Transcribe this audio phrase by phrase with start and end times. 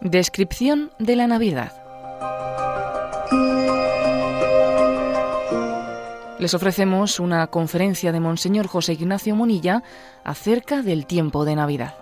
[0.00, 1.72] Descripción de la Navidad.
[6.38, 9.82] Les ofrecemos una conferencia de Monseñor José Ignacio Monilla
[10.24, 11.94] acerca del tiempo de Navidad.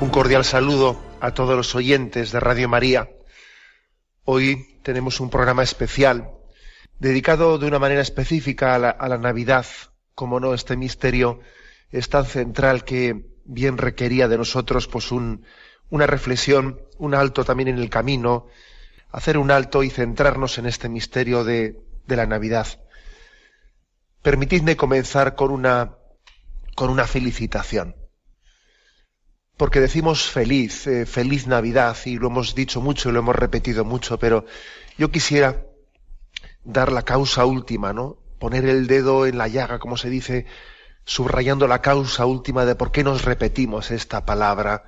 [0.00, 3.08] Un cordial saludo a todos los oyentes de Radio María.
[4.30, 6.32] Hoy tenemos un programa especial
[6.98, 9.64] dedicado de una manera específica a la, Navidad.
[10.14, 11.40] Como no, este misterio
[11.90, 17.78] es tan central que bien requería de nosotros pues una reflexión, un alto también en
[17.78, 18.48] el camino,
[19.12, 22.66] hacer un alto y centrarnos en este misterio de, de la Navidad.
[24.20, 25.96] Permitidme comenzar con una,
[26.74, 27.96] con una felicitación
[29.58, 33.84] porque decimos feliz, eh, feliz Navidad, y lo hemos dicho mucho y lo hemos repetido
[33.84, 34.46] mucho, pero
[34.96, 35.66] yo quisiera
[36.64, 38.16] dar la causa última, ¿no?
[38.38, 40.46] Poner el dedo en la llaga, como se dice,
[41.04, 44.84] subrayando la causa última de por qué nos repetimos esta palabra.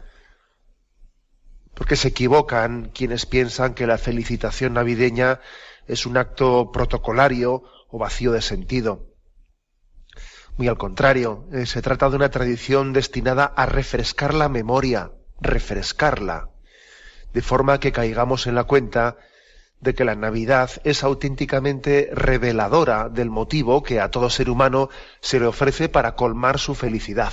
[1.75, 5.41] Porque se equivocan quienes piensan que la felicitación navideña
[5.89, 9.09] es un acto protocolario o vacío de sentido.
[10.61, 16.50] Muy al contrario, eh, se trata de una tradición destinada a refrescar la memoria, refrescarla,
[17.33, 19.16] de forma que caigamos en la cuenta
[19.81, 25.41] de que la Navidad es auténticamente reveladora del motivo que a todo ser humano se
[25.41, 27.33] le ofrece para colmar su felicidad.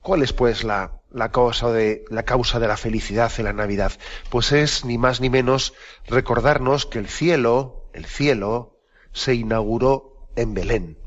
[0.00, 3.92] ¿Cuál es, pues, la, la, causa de, la causa de la felicidad en la Navidad?
[4.28, 5.72] Pues es ni más ni menos
[6.08, 8.80] recordarnos que el cielo, el cielo,
[9.12, 11.01] se inauguró en Belén.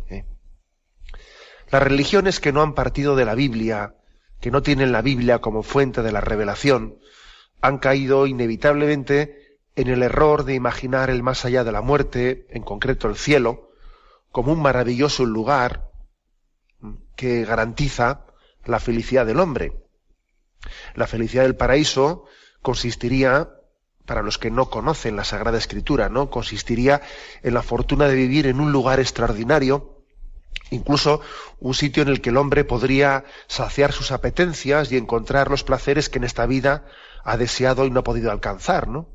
[1.71, 3.95] Las religiones que no han partido de la Biblia,
[4.39, 6.99] que no tienen la Biblia como fuente de la revelación,
[7.61, 12.63] han caído inevitablemente en el error de imaginar el más allá de la muerte, en
[12.63, 13.71] concreto el cielo,
[14.31, 15.89] como un maravilloso lugar
[17.15, 18.25] que garantiza
[18.65, 19.73] la felicidad del hombre.
[20.93, 22.25] La felicidad del paraíso
[22.61, 23.49] consistiría,
[24.05, 26.29] para los que no conocen la Sagrada Escritura, ¿no?
[26.29, 27.01] Consistiría
[27.43, 29.94] en la fortuna de vivir en un lugar extraordinario,
[30.71, 31.21] incluso
[31.59, 36.09] un sitio en el que el hombre podría saciar sus apetencias y encontrar los placeres
[36.09, 36.85] que en esta vida
[37.23, 39.09] ha deseado y no ha podido alcanzar, ¿no?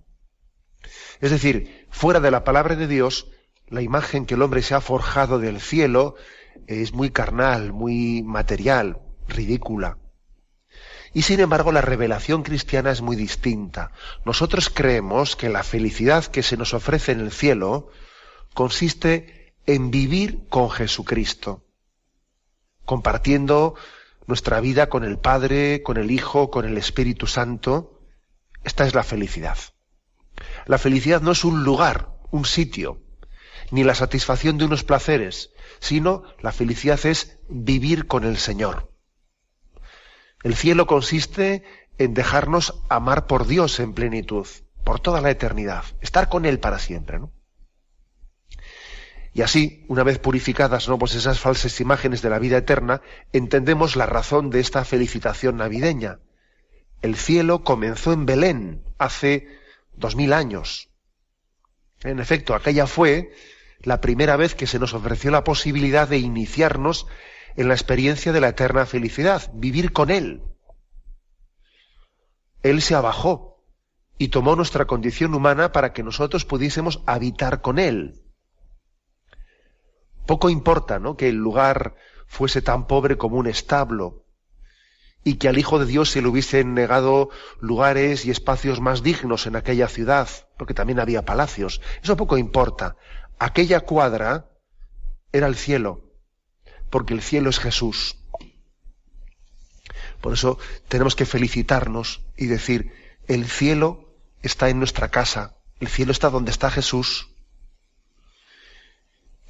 [1.21, 3.29] Es decir, fuera de la palabra de Dios,
[3.69, 6.17] la imagen que el hombre se ha forjado del cielo
[6.67, 9.99] es muy carnal, muy material, ridícula.
[11.13, 13.91] Y sin embargo, la revelación cristiana es muy distinta.
[14.25, 17.91] Nosotros creemos que la felicidad que se nos ofrece en el cielo
[18.55, 21.65] consiste en vivir con Jesucristo,
[22.85, 23.75] compartiendo
[24.27, 28.01] nuestra vida con el Padre, con el Hijo, con el Espíritu Santo.
[28.65, 29.59] Esta es la felicidad.
[30.67, 33.03] La felicidad no es un lugar, un sitio,
[33.71, 38.93] ni la satisfacción de unos placeres, sino la felicidad es vivir con el Señor.
[40.43, 41.65] El cielo consiste
[41.99, 44.47] en dejarnos amar por Dios en plenitud,
[44.85, 47.19] por toda la eternidad, estar con Él para siempre.
[47.19, 47.33] ¿no?
[49.33, 50.99] Y así, una vez purificadas ¿no?
[50.99, 53.01] pues esas falsas imágenes de la vida eterna,
[53.33, 56.19] entendemos la razón de esta felicitación navideña.
[57.01, 59.49] El cielo comenzó en Belén hace
[59.95, 60.89] dos mil años.
[62.03, 63.33] En efecto, aquella fue
[63.83, 67.07] la primera vez que se nos ofreció la posibilidad de iniciarnos
[67.57, 70.43] en la experiencia de la eterna felicidad, vivir con Él.
[72.63, 73.63] Él se abajó
[74.19, 78.21] y tomó nuestra condición humana para que nosotros pudiésemos habitar con Él.
[80.27, 81.17] Poco importa ¿no?
[81.17, 81.95] que el lugar
[82.27, 84.25] fuese tan pobre como un establo
[85.25, 89.47] y que al Hijo de Dios se le hubiesen negado lugares y espacios más dignos
[89.47, 91.81] en aquella ciudad, porque también había palacios.
[92.03, 92.97] Eso poco importa.
[93.39, 94.51] Aquella cuadra
[95.33, 96.05] era el cielo,
[96.89, 98.17] porque el cielo es Jesús.
[100.21, 100.59] Por eso
[100.89, 102.93] tenemos que felicitarnos y decir,
[103.27, 107.30] el cielo está en nuestra casa, el cielo está donde está Jesús.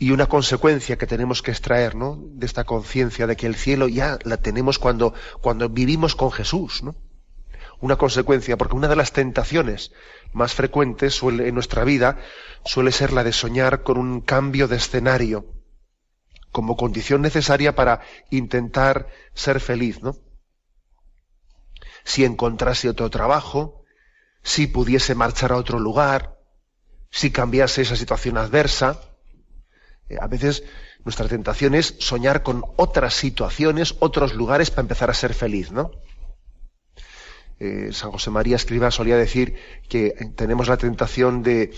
[0.00, 2.18] Y una consecuencia que tenemos que extraer ¿no?
[2.18, 5.12] de esta conciencia de que el cielo ya la tenemos cuando,
[5.42, 6.82] cuando vivimos con Jesús.
[6.82, 6.96] ¿no?
[7.80, 9.92] Una consecuencia, porque una de las tentaciones
[10.32, 12.16] más frecuentes suele, en nuestra vida
[12.64, 15.44] suele ser la de soñar con un cambio de escenario
[16.50, 18.00] como condición necesaria para
[18.30, 20.02] intentar ser feliz.
[20.02, 20.16] ¿no?
[22.04, 23.84] Si encontrase otro trabajo,
[24.42, 26.38] si pudiese marchar a otro lugar,
[27.10, 29.09] si cambiase esa situación adversa,
[30.20, 30.64] a veces
[31.04, 35.90] nuestra tentación es soñar con otras situaciones, otros lugares para empezar a ser feliz, ¿no?
[37.58, 39.54] Eh, San José María Escriba solía decir
[39.88, 41.74] que tenemos la tentación de,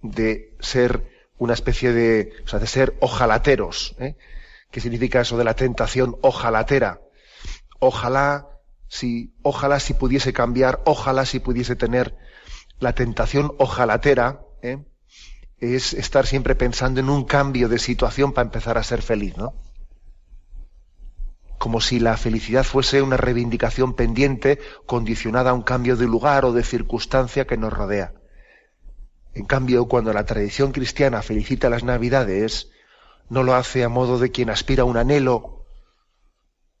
[0.00, 1.06] de ser
[1.36, 3.94] una especie de, o sea, de ser ojalateros.
[3.98, 4.16] ¿eh?
[4.70, 7.00] ¿Qué significa eso de la tentación ojalatera?
[7.78, 8.48] Ojalá
[8.88, 12.16] si, ojalá si pudiese cambiar, ojalá si pudiese tener
[12.78, 14.78] la tentación ojalatera, ¿eh?
[15.62, 19.54] Es estar siempre pensando en un cambio de situación para empezar a ser feliz, ¿no?
[21.56, 26.52] Como si la felicidad fuese una reivindicación pendiente condicionada a un cambio de lugar o
[26.52, 28.12] de circunstancia que nos rodea.
[29.34, 32.72] En cambio, cuando la tradición cristiana felicita las Navidades,
[33.28, 35.64] no lo hace a modo de quien aspira a un anhelo,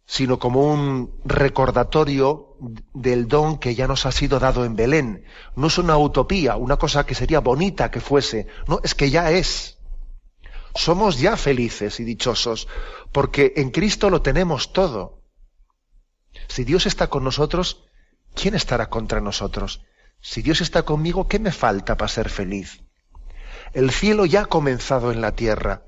[0.06, 2.51] sino como un recordatorio
[2.94, 5.24] del don que ya nos ha sido dado en Belén.
[5.56, 9.30] No es una utopía, una cosa que sería bonita que fuese, no, es que ya
[9.30, 9.78] es.
[10.74, 12.68] Somos ya felices y dichosos,
[13.10, 15.22] porque en Cristo lo tenemos todo.
[16.48, 17.84] Si Dios está con nosotros,
[18.34, 19.82] ¿quién estará contra nosotros?
[20.20, 22.82] Si Dios está conmigo, ¿qué me falta para ser feliz?
[23.74, 25.82] El cielo ya ha comenzado en la tierra,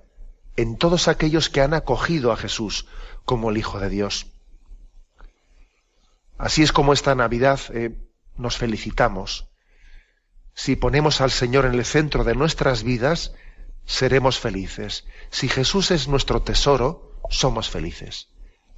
[0.56, 2.86] en todos aquellos que han acogido a Jesús
[3.24, 4.33] como el Hijo de Dios.
[6.38, 7.96] Así es como esta Navidad eh,
[8.36, 9.48] nos felicitamos.
[10.54, 13.32] Si ponemos al Señor en el centro de nuestras vidas,
[13.84, 15.04] seremos felices.
[15.30, 18.28] Si Jesús es nuestro tesoro, somos felices.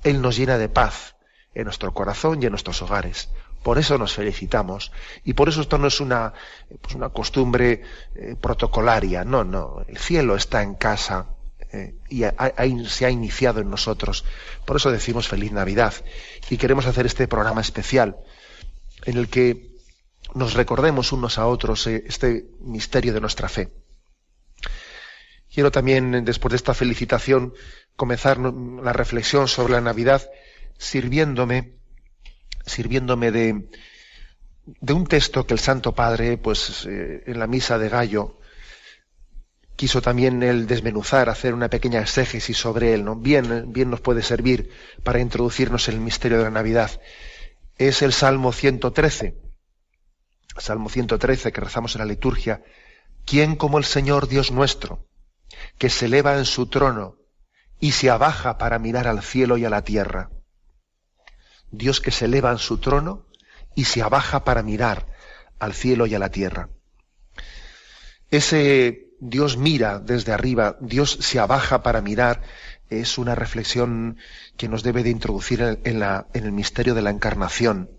[0.04, 1.16] Él nos llena de paz
[1.54, 3.30] en nuestro corazón y en nuestros hogares.
[3.62, 4.92] Por eso nos felicitamos.
[5.24, 6.32] Y por eso esto no es una,
[6.80, 7.82] pues una costumbre
[8.14, 9.24] eh, protocolaria.
[9.24, 9.84] No, no.
[9.88, 11.26] El cielo está en casa
[11.72, 12.22] eh, y
[12.86, 14.24] se ha iniciado en nosotros.
[14.64, 15.94] Por eso decimos feliz Navidad.
[16.50, 18.16] Y queremos hacer este programa especial
[19.04, 19.76] en el que
[20.34, 23.70] nos recordemos unos a otros eh, este misterio de nuestra fe.
[25.52, 27.54] Quiero también, después de esta felicitación,
[27.96, 30.28] comenzar la reflexión sobre la Navidad
[30.76, 31.76] sirviéndome
[32.66, 33.68] sirviéndome de,
[34.66, 38.38] de un texto que el Santo Padre, pues eh, en la misa de Gallo,
[39.76, 43.14] quiso también él desmenuzar, hacer una pequeña exégesis sobre él, ¿no?
[43.14, 44.70] Bien, bien nos puede servir
[45.04, 47.00] para introducirnos en el misterio de la Navidad.
[47.76, 49.36] Es el Salmo 113,
[50.56, 52.64] Salmo 113 que rezamos en la liturgia.
[53.26, 55.06] ¿Quién como el Señor Dios nuestro,
[55.78, 57.16] que se eleva en su trono
[57.78, 60.30] y se abaja para mirar al cielo y a la tierra?
[61.70, 63.26] Dios que se eleva en su trono
[63.74, 65.06] y se abaja para mirar
[65.58, 66.70] al cielo y a la tierra.
[68.30, 72.42] Ese Dios mira desde arriba, Dios se abaja para mirar,
[72.90, 74.18] es una reflexión
[74.56, 77.90] que nos debe de introducir en, la, en el misterio de la encarnación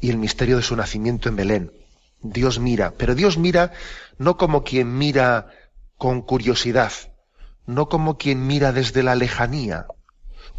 [0.00, 1.72] y el misterio de su nacimiento en Belén.
[2.20, 3.72] Dios mira, pero Dios mira
[4.18, 5.46] no como quien mira
[5.96, 6.92] con curiosidad,
[7.66, 9.86] no como quien mira desde la lejanía.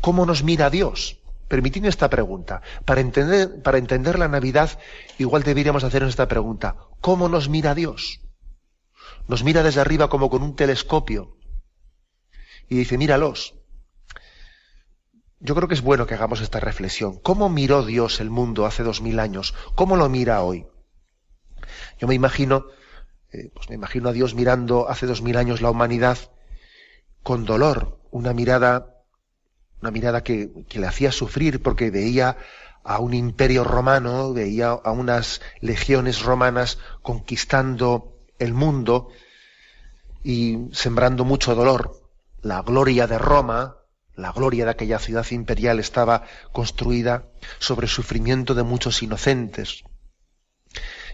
[0.01, 1.19] ¿Cómo nos mira Dios?
[1.47, 2.61] Permitidme esta pregunta.
[2.85, 4.79] Para entender, para entender la Navidad,
[5.17, 6.75] igual deberíamos hacernos esta pregunta.
[7.01, 8.21] ¿Cómo nos mira Dios?
[9.29, 11.37] Nos mira desde arriba como con un telescopio.
[12.67, 13.53] Y dice, míralos.
[15.39, 17.19] Yo creo que es bueno que hagamos esta reflexión.
[17.19, 19.53] ¿Cómo miró Dios el mundo hace dos mil años?
[19.75, 20.65] ¿Cómo lo mira hoy?
[21.99, 22.65] Yo me imagino,
[23.31, 26.17] eh, pues me imagino a Dios mirando hace dos mil años la humanidad
[27.23, 28.99] con dolor, una mirada
[29.81, 32.35] una mirada que, le hacía sufrir porque veía
[32.83, 39.09] a un imperio romano, veía a unas legiones romanas conquistando el mundo
[40.23, 42.01] y sembrando mucho dolor.
[42.41, 43.77] La gloria de Roma,
[44.15, 47.25] la gloria de aquella ciudad imperial estaba construida
[47.59, 49.83] sobre sufrimiento de muchos inocentes.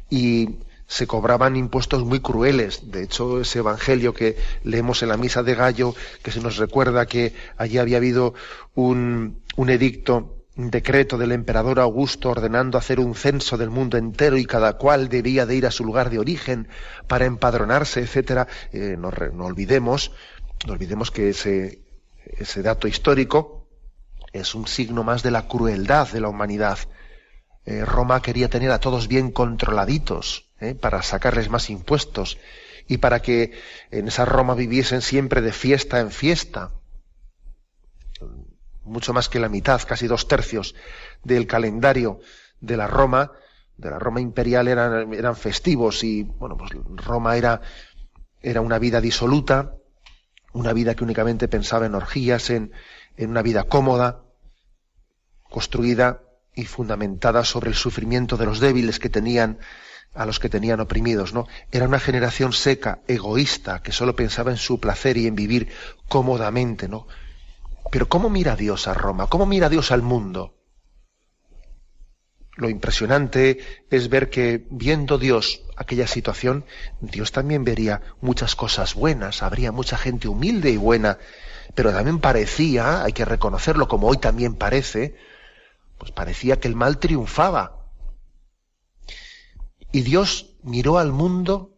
[0.09, 2.91] Y se cobraban impuestos muy crueles.
[2.91, 7.07] De hecho, ese evangelio que leemos en la misa de Gallo, que se nos recuerda
[7.07, 8.33] que allí había habido
[8.75, 14.45] un, un edicto, decreto del emperador Augusto ordenando hacer un censo del mundo entero y
[14.45, 16.69] cada cual debía de ir a su lugar de origen
[17.07, 18.47] para empadronarse, etcétera.
[18.71, 19.09] Eh, no,
[19.45, 20.11] olvidemos,
[20.65, 21.83] no olvidemos que ese,
[22.37, 23.67] ese dato histórico
[24.31, 26.79] es un signo más de la crueldad de la humanidad.
[27.65, 30.75] Eh, Roma quería tener a todos bien controladitos, ¿eh?
[30.75, 32.37] para sacarles más impuestos
[32.87, 33.51] y para que
[33.91, 36.71] en esa Roma viviesen siempre de fiesta en fiesta.
[38.85, 40.75] Mucho más que la mitad, casi dos tercios
[41.23, 42.19] del calendario
[42.61, 43.31] de la Roma,
[43.77, 47.61] de la Roma imperial eran, eran festivos y bueno, pues Roma era,
[48.41, 49.73] era una vida disoluta,
[50.53, 52.71] una vida que únicamente pensaba en orgías, en,
[53.17, 54.23] en una vida cómoda,
[55.49, 56.21] construida
[56.53, 59.59] y fundamentada sobre el sufrimiento de los débiles que tenían
[60.13, 61.45] a los que tenían oprimidos, ¿no?
[61.71, 65.67] Era una generación seca, egoísta, que solo pensaba en su placer y en vivir
[66.07, 67.05] cómodamente, ¿no?
[67.95, 69.27] Pero ¿cómo mira Dios a Roma?
[69.27, 70.53] ¿Cómo mira Dios al mundo?
[72.57, 73.59] lo impresionante
[73.89, 76.65] es ver que viendo Dios aquella situación,
[76.99, 81.19] Dios también vería muchas cosas buenas, habría mucha gente humilde y buena,
[81.73, 85.15] pero también parecía, hay que reconocerlo como hoy también parece,
[85.97, 87.87] pues parecía que el mal triunfaba.
[89.93, 91.77] Y Dios miró al mundo,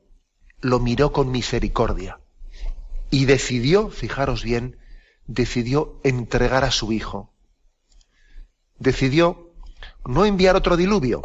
[0.62, 2.22] lo miró con misericordia
[3.12, 4.78] y decidió, fijaros bien,
[5.28, 7.34] decidió entregar a su hijo.
[8.80, 9.52] Decidió
[10.06, 11.22] no enviar otro diluvio,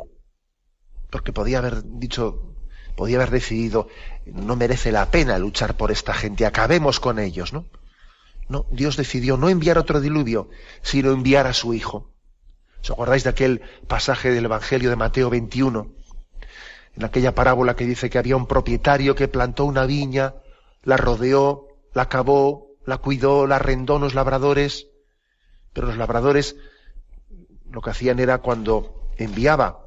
[1.11, 2.55] porque podía haber dicho,
[2.97, 3.89] podía haber decidido,
[4.27, 7.67] no merece la pena luchar por esta gente, acabemos con ellos, ¿no?
[8.49, 10.51] No, Dios decidió no enviar otro diluvio,
[10.83, 12.13] sino enviar a su hijo.
[12.83, 15.93] ¿Os acordáis de aquel pasaje del Evangelio de Mateo 21?
[16.97, 20.35] En aquella parábola que dice que había un propietario que plantó una viña,
[20.83, 24.89] la rodeó, la cavó, la cuidó, la arrendó los labradores,
[25.73, 26.57] pero los labradores
[27.71, 29.83] lo que hacían era cuando enviaba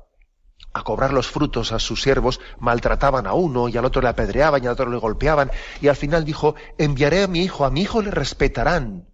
[0.74, 4.62] a cobrar los frutos a sus siervos, maltrataban a uno y al otro le apedreaban
[4.62, 5.50] y al otro le golpeaban,
[5.80, 9.08] y al final dijo, enviaré a mi hijo, a mi hijo le respetarán.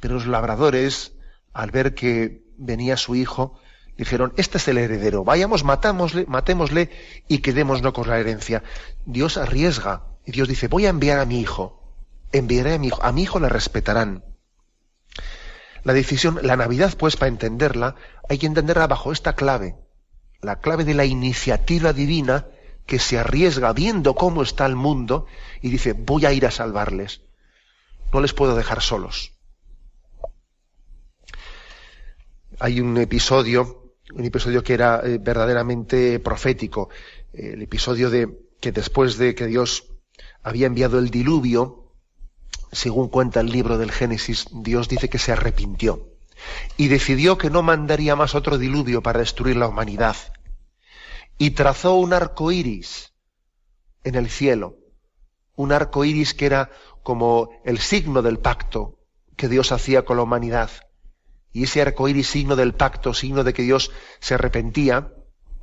[0.00, 1.14] Pero los labradores,
[1.54, 3.58] al ver que venía su hijo,
[3.96, 6.90] dijeron, este es el heredero, vayamos, matámosle, matémosle
[7.26, 8.62] y quedémonos con la herencia.
[9.06, 11.85] Dios arriesga, y Dios dice, voy a enviar a mi hijo,
[12.32, 14.24] enviaré a mi hijo, a mi hijo le respetarán.
[15.84, 17.94] La decisión, la Navidad, pues, para entenderla,
[18.28, 19.76] hay que entenderla bajo esta clave,
[20.40, 22.46] la clave de la iniciativa divina
[22.86, 25.26] que se arriesga viendo cómo está el mundo
[25.60, 27.22] y dice, voy a ir a salvarles.
[28.12, 29.32] No les puedo dejar solos.
[32.58, 36.88] Hay un episodio, un episodio que era eh, verdaderamente profético,
[37.32, 39.84] el episodio de que después de que Dios
[40.42, 41.85] había enviado el diluvio,
[42.72, 46.08] según cuenta el libro del Génesis, Dios dice que se arrepintió
[46.76, 50.16] y decidió que no mandaría más otro diluvio para destruir la humanidad.
[51.38, 53.12] Y trazó un arco iris
[54.04, 54.76] en el cielo,
[55.54, 56.70] un arco iris que era
[57.02, 58.98] como el signo del pacto
[59.36, 60.70] que Dios hacía con la humanidad.
[61.52, 65.12] Y ese arco iris, signo del pacto, signo de que Dios se arrepentía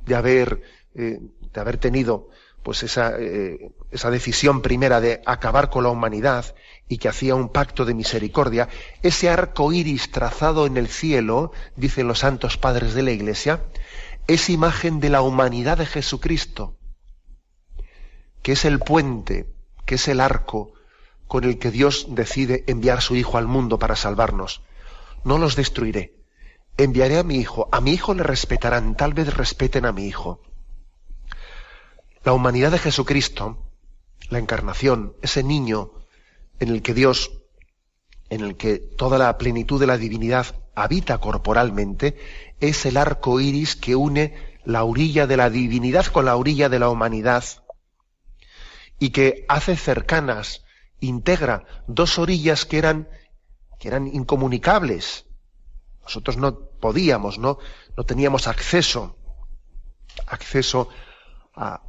[0.02, 0.62] de haber,
[0.94, 1.18] eh,
[1.52, 2.28] de haber tenido
[2.64, 6.54] pues esa, eh, esa decisión primera de acabar con la humanidad
[6.88, 8.70] y que hacía un pacto de misericordia,
[9.02, 13.62] ese arco iris trazado en el cielo, dicen los santos padres de la Iglesia,
[14.26, 16.78] es imagen de la humanidad de Jesucristo,
[18.40, 19.46] que es el puente,
[19.84, 20.72] que es el arco
[21.28, 24.62] con el que Dios decide enviar su Hijo al mundo para salvarnos.
[25.22, 26.14] No los destruiré.
[26.78, 27.68] Enviaré a mi Hijo.
[27.72, 28.96] A mi Hijo le respetarán.
[28.96, 30.40] Tal vez respeten a mi Hijo.
[32.24, 33.70] La humanidad de Jesucristo,
[34.30, 35.90] la encarnación, ese niño
[36.58, 37.30] en el que Dios,
[38.30, 42.16] en el que toda la plenitud de la divinidad habita corporalmente,
[42.60, 46.78] es el arco iris que une la orilla de la divinidad con la orilla de
[46.78, 47.44] la humanidad
[48.98, 50.64] y que hace cercanas,
[51.00, 53.06] integra dos orillas que eran,
[53.78, 55.26] que eran incomunicables.
[56.02, 57.58] Nosotros no podíamos, no,
[57.98, 59.18] no teníamos acceso,
[60.26, 60.88] acceso
[61.54, 61.82] a,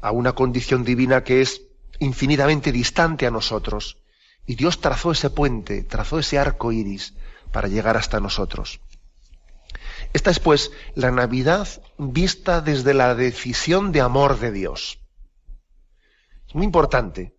[0.00, 1.62] a una condición divina que es
[1.98, 3.98] infinitamente distante a nosotros.
[4.46, 7.14] Y Dios trazó ese puente, trazó ese arco iris
[7.52, 8.80] para llegar hasta nosotros.
[10.12, 15.00] Esta es pues la Navidad vista desde la decisión de amor de Dios.
[16.46, 17.34] Es muy importante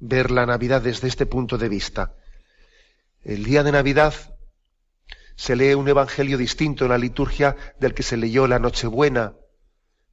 [0.00, 2.14] ver la Navidad desde este punto de vista.
[3.22, 4.14] El día de Navidad
[5.36, 9.34] se lee un evangelio distinto en la liturgia del que se leyó la Nochebuena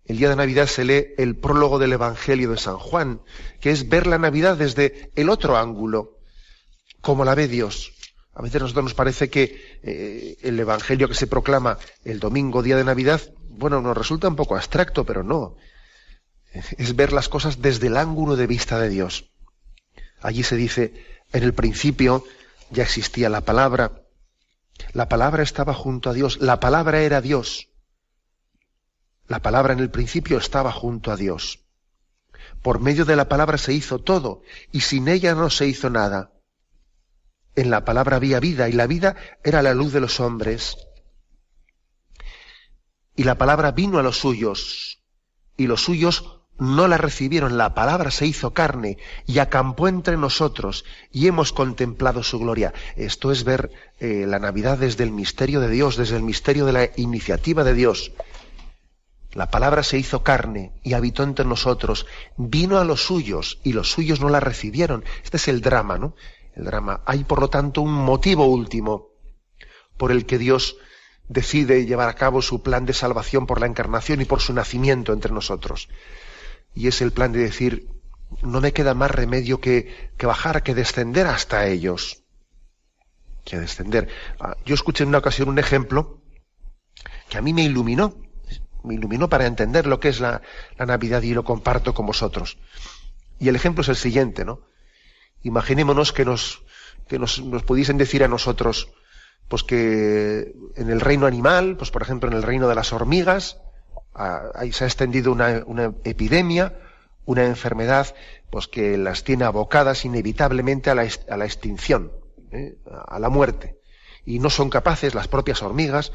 [0.05, 3.21] el día de Navidad se lee el prólogo del Evangelio de San Juan,
[3.59, 6.17] que es ver la Navidad desde el otro ángulo,
[7.01, 7.93] como la ve Dios.
[8.33, 12.63] A veces a nosotros nos parece que eh, el Evangelio que se proclama el domingo,
[12.63, 15.55] día de Navidad, bueno, nos resulta un poco abstracto, pero no.
[16.77, 19.31] Es ver las cosas desde el ángulo de vista de Dios.
[20.21, 20.93] Allí se dice,
[21.31, 22.25] en el principio
[22.69, 24.03] ya existía la palabra,
[24.93, 27.69] la palabra estaba junto a Dios, la palabra era Dios.
[29.31, 31.61] La palabra en el principio estaba junto a Dios.
[32.61, 34.41] Por medio de la palabra se hizo todo,
[34.73, 36.33] y sin ella no se hizo nada.
[37.55, 40.75] En la palabra había vida, y la vida era la luz de los hombres.
[43.15, 45.01] Y la palabra vino a los suyos,
[45.55, 47.57] y los suyos no la recibieron.
[47.57, 48.97] La palabra se hizo carne
[49.27, 52.73] y acampó entre nosotros, y hemos contemplado su gloria.
[52.97, 53.71] Esto es ver
[54.01, 57.73] eh, la Navidad desde el misterio de Dios, desde el misterio de la iniciativa de
[57.75, 58.11] Dios.
[59.33, 63.89] La palabra se hizo carne y habitó entre nosotros, vino a los suyos y los
[63.89, 65.05] suyos no la recibieron.
[65.23, 66.15] Este es el drama, ¿no?
[66.53, 67.01] El drama.
[67.05, 69.07] Hay, por lo tanto, un motivo último
[69.95, 70.77] por el que Dios
[71.29, 75.13] decide llevar a cabo su plan de salvación por la encarnación y por su nacimiento
[75.13, 75.87] entre nosotros.
[76.75, 77.87] Y es el plan de decir,
[78.41, 82.23] no me queda más remedio que, bajar, que descender hasta ellos.
[83.45, 84.09] Que descender.
[84.39, 86.21] Ah, yo escuché en una ocasión un ejemplo
[87.29, 88.15] que a mí me iluminó,
[88.83, 90.41] me iluminó para entender lo que es la,
[90.77, 92.57] Navidad y lo comparto con vosotros.
[93.39, 94.61] Y el ejemplo es el siguiente, ¿no?
[95.43, 96.63] Imaginémonos que nos,
[97.07, 98.89] que nos, nos pudiesen decir a nosotros,
[99.47, 103.57] pues que en el reino animal, pues por ejemplo en el reino de las hormigas,
[104.13, 106.75] ahí se ha extendido una, una, epidemia,
[107.25, 108.15] una enfermedad,
[108.49, 112.11] pues que las tiene abocadas inevitablemente a la, a la extinción,
[112.51, 112.75] ¿eh?
[113.07, 113.77] a la muerte.
[114.25, 116.11] Y no son capaces las propias hormigas,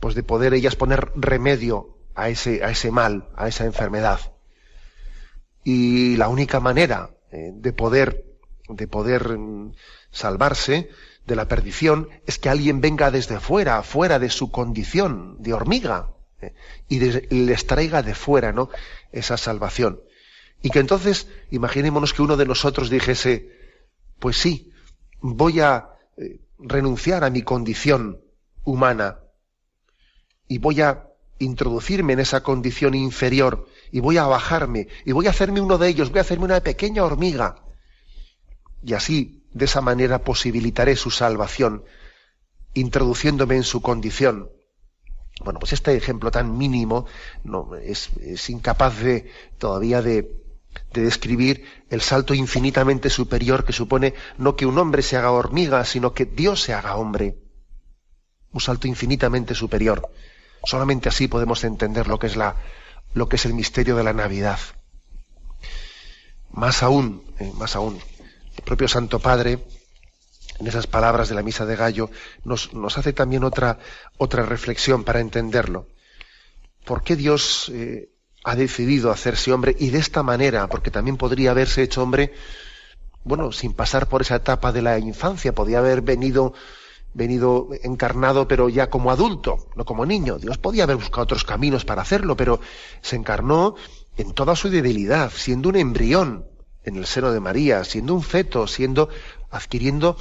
[0.00, 4.20] pues de poder ellas poner remedio a ese, a ese mal, a esa enfermedad.
[5.64, 8.24] Y la única manera eh, de poder,
[8.68, 9.72] de poder mm,
[10.10, 10.90] salvarse
[11.26, 16.10] de la perdición es que alguien venga desde fuera, fuera de su condición de hormiga,
[16.40, 16.54] eh,
[16.88, 18.70] y, les traiga de fuera, ¿no?
[19.10, 20.00] Esa salvación.
[20.62, 23.50] Y que entonces, imaginémonos que uno de nosotros dijese,
[24.18, 24.72] pues sí,
[25.20, 28.20] voy a eh, renunciar a mi condición
[28.64, 29.18] humana
[30.48, 31.08] y voy a
[31.38, 35.88] introducirme en esa condición inferior y voy a bajarme y voy a hacerme uno de
[35.88, 37.56] ellos, voy a hacerme una pequeña hormiga.
[38.82, 41.84] Y así de esa manera posibilitaré su salvación,
[42.74, 44.50] introduciéndome en su condición.
[45.42, 47.06] Bueno, pues este ejemplo tan mínimo
[47.42, 48.10] no, es,
[48.48, 50.30] incapaz de todavía de
[50.92, 56.14] describir el salto infinitamente superior que supone no que un hombre se haga hormiga, sino
[56.14, 57.38] que Dios se haga hombre.
[58.52, 60.08] Un salto infinitamente superior.
[60.64, 62.56] Solamente así podemos entender lo que es la,
[63.14, 64.58] lo que es el misterio de la Navidad.
[66.50, 68.00] Más aún, eh, más aún,
[68.56, 69.58] el propio Santo Padre,
[70.58, 72.10] en esas palabras de la Misa de Gallo,
[72.44, 73.78] nos, nos hace también otra,
[74.18, 75.88] otra reflexión para entenderlo.
[76.84, 78.10] ¿Por qué Dios eh,
[78.44, 80.68] ha decidido hacerse hombre y de esta manera?
[80.68, 82.32] Porque también podría haberse hecho hombre,
[83.24, 86.52] bueno, sin pasar por esa etapa de la infancia, podía haber venido
[87.14, 90.38] venido encarnado pero ya como adulto, no como niño.
[90.38, 92.60] Dios podía haber buscado otros caminos para hacerlo, pero
[93.00, 93.76] se encarnó
[94.16, 96.46] en toda su debilidad, siendo un embrión,
[96.84, 99.08] en el seno de María, siendo un feto, siendo,
[99.50, 100.16] adquiriendo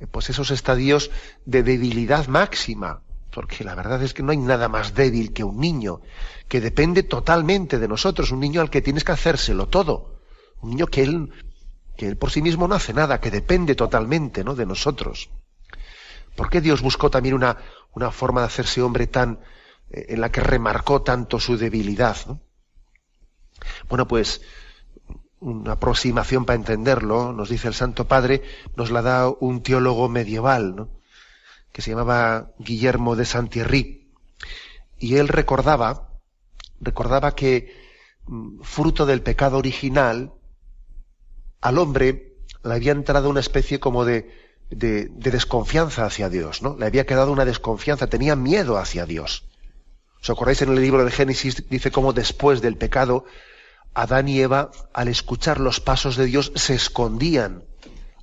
[0.00, 1.10] eh, pues esos estadios
[1.44, 5.60] de debilidad máxima, porque la verdad es que no hay nada más débil que un
[5.60, 6.00] niño,
[6.48, 10.20] que depende totalmente de nosotros, un niño al que tienes que hacérselo todo,
[10.60, 11.32] un niño que él,
[11.96, 14.54] que él por sí mismo no hace nada, que depende totalmente ¿no?
[14.56, 15.30] de nosotros.
[16.40, 17.58] ¿Por qué Dios buscó también una,
[17.92, 19.40] una forma de hacerse hombre tan,
[19.90, 22.16] eh, en la que remarcó tanto su debilidad?
[23.90, 24.40] Bueno, pues
[25.40, 28.42] una aproximación para entenderlo, nos dice el Santo Padre,
[28.74, 30.88] nos la da un teólogo medieval,
[31.72, 34.10] que se llamaba Guillermo de Santierri.
[34.98, 36.08] Y él recordaba,
[36.80, 37.70] recordaba que
[38.24, 40.32] mm, fruto del pecado original,
[41.60, 44.39] al hombre le había entrado una especie como de,
[44.70, 46.76] de, de, desconfianza hacia Dios, ¿no?
[46.78, 49.44] Le había quedado una desconfianza, tenía miedo hacia Dios.
[50.22, 51.68] ¿Os acordáis en el libro de Génesis?
[51.68, 53.24] Dice cómo después del pecado
[53.94, 57.64] Adán y Eva, al escuchar los pasos de Dios, se escondían.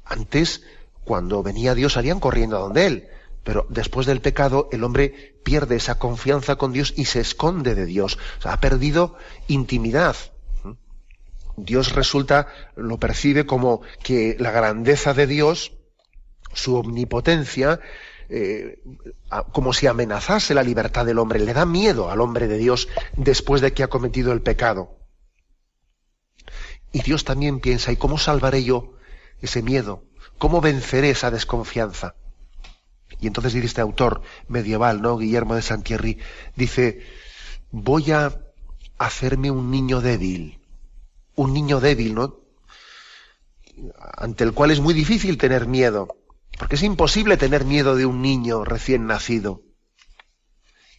[0.05, 0.63] Antes,
[1.03, 3.07] cuando venía Dios, salían corriendo a donde Él.
[3.43, 7.85] Pero después del pecado, el hombre pierde esa confianza con Dios y se esconde de
[7.85, 8.17] Dios.
[8.39, 9.15] O sea, ha perdido
[9.47, 10.15] intimidad.
[11.55, 15.76] Dios resulta, lo percibe como que la grandeza de Dios,
[16.57, 17.79] su omnipotencia,
[18.29, 18.79] eh,
[19.53, 21.39] como si amenazase la libertad del hombre.
[21.39, 24.97] Le da miedo al hombre de Dios después de que ha cometido el pecado.
[26.91, 28.93] Y Dios también piensa, ¿y cómo salvaré yo
[29.41, 30.03] ese miedo?
[30.37, 32.15] ¿Cómo venceré esa desconfianza?
[33.19, 35.17] Y entonces dice este autor medieval, ¿no?
[35.17, 36.19] Guillermo de Santierri,
[36.55, 37.01] dice,
[37.71, 38.39] voy a
[38.97, 40.59] hacerme un niño débil,
[41.35, 42.39] un niño débil, ¿no?
[43.99, 46.17] Ante el cual es muy difícil tener miedo,
[46.57, 49.61] porque es imposible tener miedo de un niño recién nacido.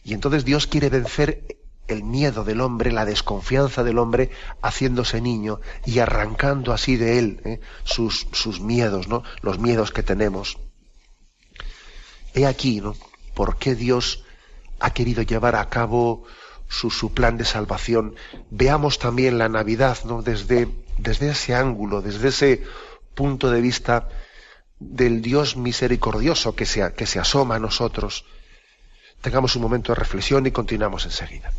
[0.03, 4.29] Y entonces Dios quiere vencer el miedo del hombre, la desconfianza del hombre
[4.61, 7.59] haciéndose niño y arrancando así de él ¿eh?
[7.83, 9.23] sus, sus, miedos, ¿no?
[9.41, 10.57] Los miedos que tenemos.
[12.33, 12.95] He aquí, ¿no?
[13.33, 14.23] ¿Por qué Dios
[14.79, 16.23] ha querido llevar a cabo
[16.67, 18.15] su, su plan de salvación?
[18.51, 20.21] Veamos también la Navidad, ¿no?
[20.21, 20.69] Desde,
[20.99, 22.63] desde ese ángulo, desde ese
[23.15, 24.07] punto de vista
[24.79, 28.25] del Dios misericordioso que se, que se asoma a nosotros.
[29.21, 31.51] Tengamos un momento de reflexión y continuamos enseguida.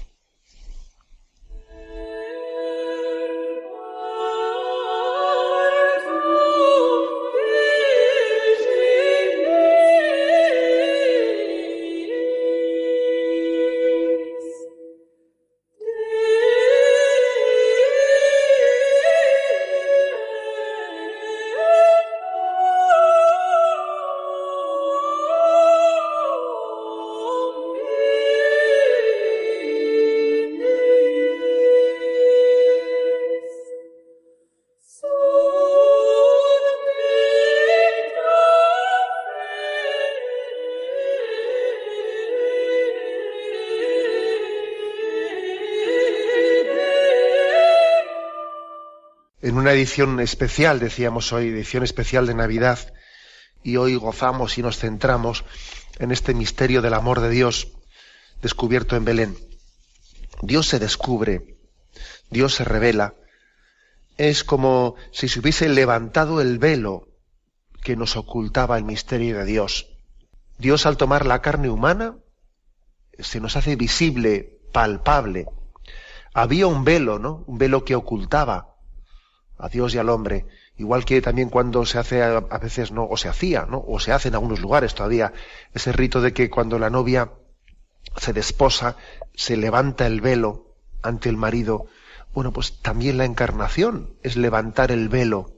[49.60, 52.78] Una edición especial, decíamos hoy, edición especial de Navidad,
[53.62, 55.44] y hoy gozamos y nos centramos
[55.98, 57.68] en este misterio del amor de Dios
[58.40, 59.36] descubierto en Belén.
[60.40, 61.58] Dios se descubre,
[62.30, 63.12] Dios se revela.
[64.16, 67.08] Es como si se hubiese levantado el velo
[67.82, 69.90] que nos ocultaba el misterio de Dios.
[70.56, 72.16] Dios al tomar la carne humana
[73.18, 75.44] se nos hace visible, palpable.
[76.32, 77.44] Había un velo, ¿no?
[77.46, 78.70] Un velo que ocultaba
[79.60, 80.46] a Dios y al hombre.
[80.76, 83.06] Igual que también cuando se hace a, veces, ¿no?
[83.06, 83.84] O se hacía, ¿no?
[83.86, 85.32] O se hace en algunos lugares todavía
[85.74, 87.32] ese rito de que cuando la novia
[88.16, 88.96] se desposa,
[89.34, 91.86] se levanta el velo ante el marido.
[92.32, 95.52] Bueno, pues también la encarnación es levantar el velo.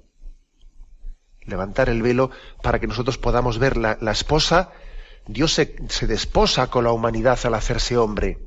[1.43, 2.31] Levantar el velo
[2.63, 4.71] para que nosotros podamos ver la, la esposa.
[5.27, 8.39] Dios se, se desposa con la humanidad al hacerse hombre.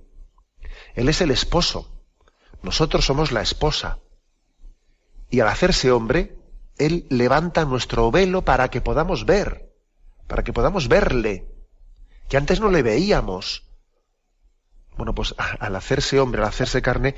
[0.95, 1.89] Él es el esposo.
[2.63, 3.99] Nosotros somos la esposa.
[5.29, 6.38] Y al hacerse hombre,
[6.77, 9.73] Él levanta nuestro velo para que podamos ver,
[10.27, 11.45] para que podamos verle,
[12.29, 13.63] que antes no le veíamos.
[14.97, 17.15] Bueno, pues al hacerse hombre, al hacerse carne,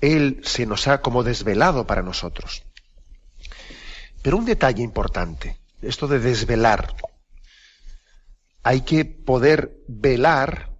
[0.00, 2.64] Él se nos ha como desvelado para nosotros.
[4.22, 6.94] Pero un detalle importante, esto de desvelar,
[8.62, 10.76] hay que poder velar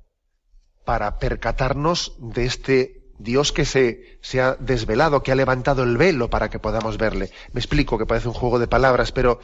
[0.84, 6.30] para percatarnos de este Dios que se, se, ha desvelado, que ha levantado el velo
[6.30, 7.30] para que podamos verle.
[7.52, 9.40] Me explico que parece un juego de palabras, pero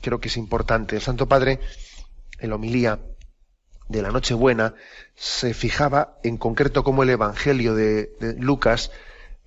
[0.00, 0.96] creo que es importante.
[0.96, 1.60] El Santo Padre,
[2.38, 3.00] en la homilía
[3.88, 4.74] de la Nochebuena,
[5.14, 8.90] se fijaba en concreto como el Evangelio de, de Lucas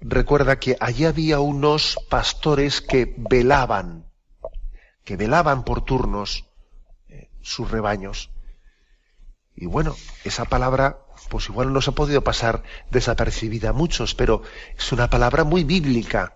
[0.04, 4.06] recuerda que allí había unos pastores que velaban,
[5.04, 6.46] que velaban por turnos
[7.10, 8.30] eh, sus rebaños.
[9.56, 14.44] Y bueno, esa palabra pues igual no se ha podido pasar desapercibida a muchos, pero
[14.78, 16.36] es una palabra muy bíblica.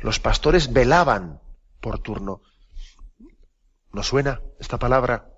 [0.00, 1.40] Los pastores velaban
[1.80, 2.42] por turno.
[3.92, 5.30] ¿No suena esta palabra?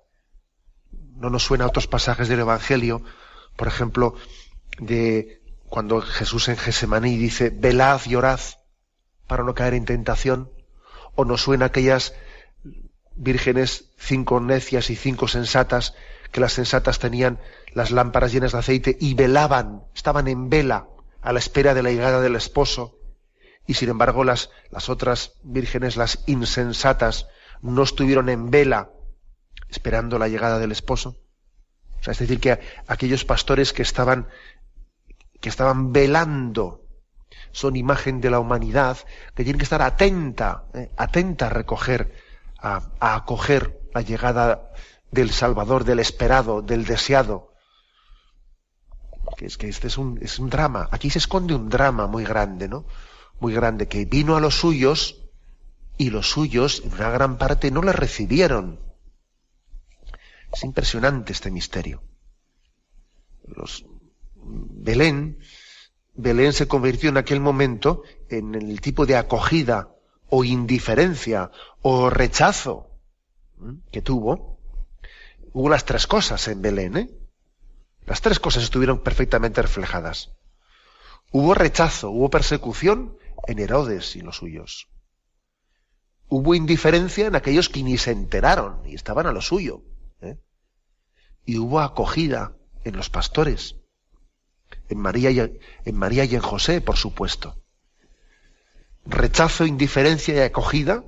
[1.15, 3.03] ¿No nos suena a otros pasajes del Evangelio?
[3.55, 4.15] Por ejemplo,
[4.79, 8.39] de cuando Jesús en Gesemaní dice, velad y orad
[9.27, 10.51] para no caer en tentación.
[11.15, 12.13] ¿O nos suena aquellas
[13.15, 15.93] vírgenes cinco necias y cinco sensatas
[16.31, 17.39] que las sensatas tenían
[17.73, 20.87] las lámparas llenas de aceite y velaban, estaban en vela
[21.21, 22.97] a la espera de la llegada del esposo,
[23.67, 27.27] y sin embargo las, las otras vírgenes, las insensatas,
[27.61, 28.89] no estuvieron en vela
[29.69, 31.17] esperando la llegada del esposo.
[31.99, 34.27] O sea, es decir, que aquellos pastores que estaban,
[35.39, 36.81] que estaban velando
[37.51, 38.97] son imagen de la humanidad,
[39.35, 42.15] que tienen que estar atenta, eh, atenta a recoger,
[42.57, 44.71] a, a acoger la llegada
[45.11, 47.50] del Salvador, del esperado, del deseado.
[49.37, 50.87] Que es que este es un, es un drama.
[50.91, 52.85] Aquí se esconde un drama muy grande, ¿no?
[53.39, 55.21] Muy grande, que vino a los suyos
[55.97, 58.79] y los suyos, en una gran parte, no le recibieron.
[60.51, 62.03] Es impresionante este misterio.
[63.45, 63.85] Los,
[64.35, 65.39] Belén,
[66.13, 69.95] Belén se convirtió en aquel momento en el tipo de acogida
[70.29, 72.87] o indiferencia o rechazo
[73.91, 74.51] que tuvo
[75.53, 77.09] hubo las tres cosas en Belén, ¿eh?
[78.05, 80.31] Las tres cosas estuvieron perfectamente reflejadas.
[81.31, 84.89] Hubo rechazo, hubo persecución en Herodes y los suyos.
[86.27, 89.83] Hubo indiferencia en aquellos que ni se enteraron y estaban a lo suyo.
[90.21, 90.37] ¿eh?
[91.45, 93.75] Y hubo acogida en los pastores,
[94.89, 95.49] en María,
[95.85, 97.61] en María y en José, por supuesto.
[99.05, 101.03] Rechazo, indiferencia y acogida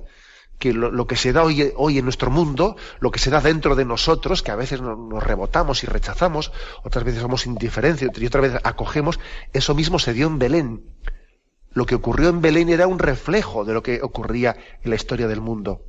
[0.64, 3.76] que lo, que se da hoy, hoy, en nuestro mundo, lo que se da dentro
[3.76, 8.42] de nosotros, que a veces nos, rebotamos y rechazamos, otras veces somos indiferencia y otras
[8.42, 9.20] veces acogemos,
[9.52, 10.82] eso mismo se dio en Belén.
[11.74, 15.28] Lo que ocurrió en Belén era un reflejo de lo que ocurría en la historia
[15.28, 15.82] del mundo.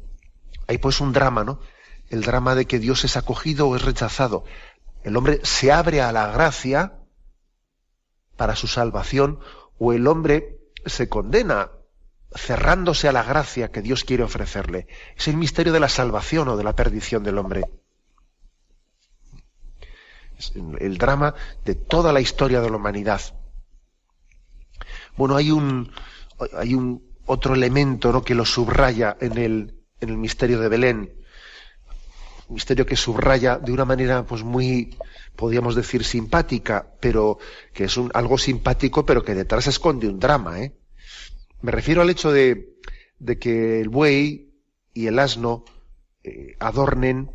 [0.68, 1.62] Hay pues un drama, ¿no?
[2.10, 4.44] El drama de que Dios es acogido o es rechazado.
[5.04, 7.00] El hombre se abre a la gracia
[8.36, 9.40] para su salvación
[9.80, 11.70] o el hombre se condena
[12.36, 14.88] cerrándose a la gracia que Dios quiere ofrecerle.
[15.16, 17.64] Es el misterio de la salvación o de la perdición del hombre.
[20.38, 23.22] Es el drama de toda la historia de la humanidad.
[25.16, 25.92] Bueno, hay un,
[26.54, 28.22] hay un otro elemento ¿no?
[28.22, 31.14] que lo subraya en el, en el misterio de Belén.
[32.48, 34.98] Un misterio que subraya de una manera pues muy,
[35.36, 37.40] podríamos decir, simpática, pero
[37.74, 40.76] que es un, algo simpático, pero que detrás esconde un drama, ¿eh?
[41.62, 42.76] Me refiero al hecho de,
[43.40, 44.54] que el buey
[44.94, 45.66] y el asno
[46.24, 47.32] eh, adornen,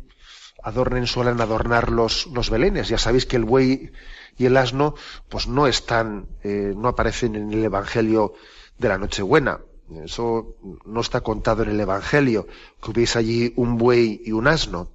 [0.63, 2.87] adornen, suelen adornar los, los belenes.
[2.87, 3.91] Ya sabéis que el buey
[4.37, 4.95] y el asno,
[5.29, 8.33] pues no están, eh, no aparecen en el Evangelio
[8.77, 9.59] de la Nochebuena.
[10.03, 10.55] Eso
[10.85, 12.47] no está contado en el Evangelio,
[12.81, 14.89] que hubiese allí un buey y un asno.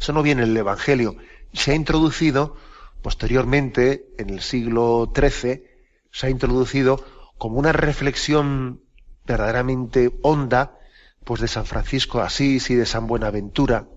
[0.00, 1.16] Eso no viene en el Evangelio.
[1.52, 2.56] Se ha introducido
[3.04, 5.62] posteriormente, en el siglo XIII,
[6.10, 7.04] se ha introducido
[7.38, 8.82] como una reflexión
[9.26, 10.78] verdaderamente honda,
[11.24, 13.88] pues de San Francisco de Asís y de San Buenaventura,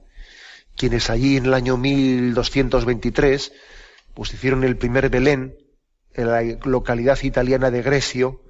[0.76, 3.52] quienes allí en el año 1223
[4.14, 5.56] pues hicieron el primer Belén
[6.14, 8.42] en la localidad italiana de Gresio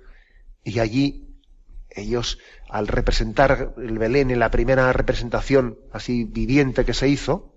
[0.63, 1.41] y allí
[1.89, 2.37] ellos
[2.69, 7.53] al representar el Belén en la primera representación así viviente que se hizo,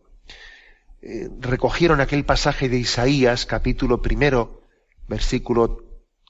[1.02, 4.62] eh, recogieron aquel pasaje de Isaías capítulo primero
[5.08, 5.84] versículo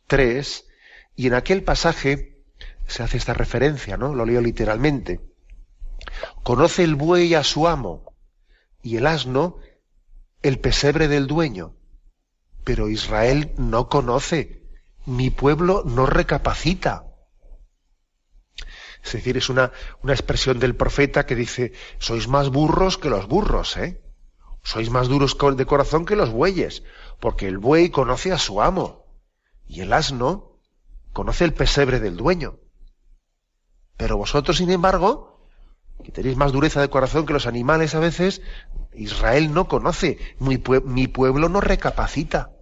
[0.06, 0.66] 3
[1.20, 2.42] y en aquel pasaje
[2.86, 4.14] se hace esta referencia, ¿no?
[4.14, 5.20] Lo leo literalmente.
[6.42, 8.14] Conoce el buey a su amo
[8.82, 9.58] y el asno
[10.40, 11.76] el pesebre del dueño.
[12.64, 14.62] Pero Israel no conoce,
[15.04, 17.04] mi pueblo no recapacita.
[19.04, 23.28] Es decir, es una, una expresión del profeta que dice, sois más burros que los
[23.28, 24.00] burros, ¿eh?
[24.62, 26.82] Sois más duros de corazón que los bueyes,
[27.20, 29.04] porque el buey conoce a su amo
[29.68, 30.49] y el asno
[31.12, 32.58] conoce el pesebre del dueño.
[33.96, 35.30] Pero vosotros, sin embargo,
[36.02, 38.42] que tenéis más dureza de corazón que los animales a veces,
[38.94, 42.52] Israel no conoce, mi, pueblo no recapacita.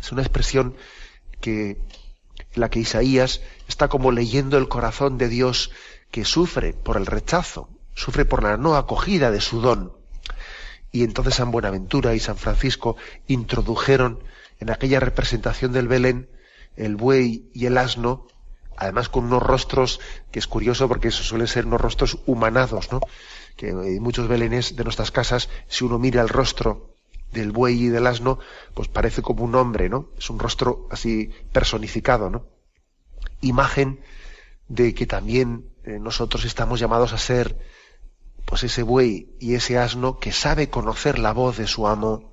[0.00, 0.74] Es una expresión
[1.40, 1.78] que
[2.54, 5.70] la que Isaías está como leyendo el corazón de Dios
[6.10, 9.96] que sufre por el rechazo, sufre por la no acogida de su don.
[10.90, 12.96] Y entonces San Buenaventura y San Francisco
[13.26, 14.22] introdujeron
[14.60, 16.28] en aquella representación del Belén
[16.76, 18.26] el buey y el asno
[18.76, 23.00] además con unos rostros, que es curioso porque eso suelen ser unos rostros humanados, ¿no?
[23.56, 26.96] Que en muchos belenes de nuestras casas, si uno mira el rostro
[27.32, 28.38] del buey y del asno,
[28.74, 30.08] pues parece como un hombre, ¿no?
[30.18, 32.46] Es un rostro así personificado, ¿no?
[33.40, 34.00] Imagen
[34.68, 37.58] de que también eh, nosotros estamos llamados a ser,
[38.44, 42.31] pues ese buey y ese asno que sabe conocer la voz de su amo.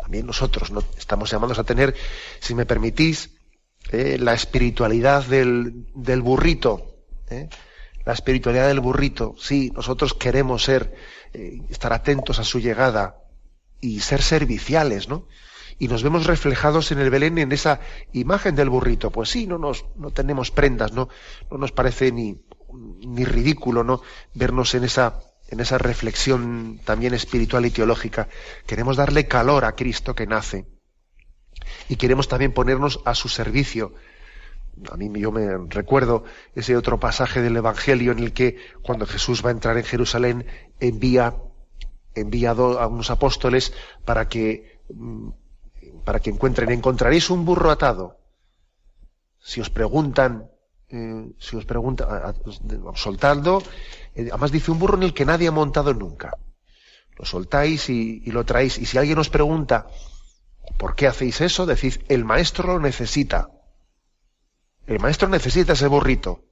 [0.00, 0.82] También nosotros ¿no?
[0.96, 1.94] estamos llamados a tener,
[2.40, 3.30] si me permitís,
[3.90, 4.18] ¿eh?
[4.18, 6.96] la espiritualidad del, del burrito,
[7.28, 7.48] ¿eh?
[8.04, 9.34] la espiritualidad del burrito.
[9.38, 10.94] Sí, nosotros queremos ser,
[11.34, 13.16] eh, estar atentos a su llegada
[13.80, 15.26] y ser serviciales, ¿no?
[15.78, 17.80] Y nos vemos reflejados en el Belén en esa
[18.12, 19.12] imagen del burrito.
[19.12, 21.08] Pues sí, no nos, no tenemos prendas, no,
[21.50, 22.42] no nos parece ni,
[23.06, 24.02] ni ridículo, ¿no?
[24.34, 28.28] Vernos en esa, en esa reflexión también espiritual y teológica.
[28.66, 30.66] Queremos darle calor a Cristo que nace
[31.88, 33.94] y queremos también ponernos a su servicio.
[34.90, 39.44] A mí yo me recuerdo ese otro pasaje del Evangelio en el que cuando Jesús
[39.44, 40.46] va a entrar en Jerusalén
[40.78, 41.34] envía
[42.14, 43.72] a unos apóstoles
[44.04, 45.30] para que mm,
[46.04, 48.18] para que encuentren encontraréis un burro atado.
[49.40, 50.50] Si os preguntan
[50.90, 52.08] eh, si os preguntan
[52.94, 53.62] soltando
[54.14, 56.36] eh, además dice un burro en el que nadie ha montado nunca.
[57.16, 59.86] Lo soltáis y, y lo traéis y si alguien os pregunta
[60.76, 61.66] ¿Por qué hacéis eso?
[61.66, 63.50] Decís, el maestro lo necesita.
[64.86, 66.44] El maestro necesita ese burrito.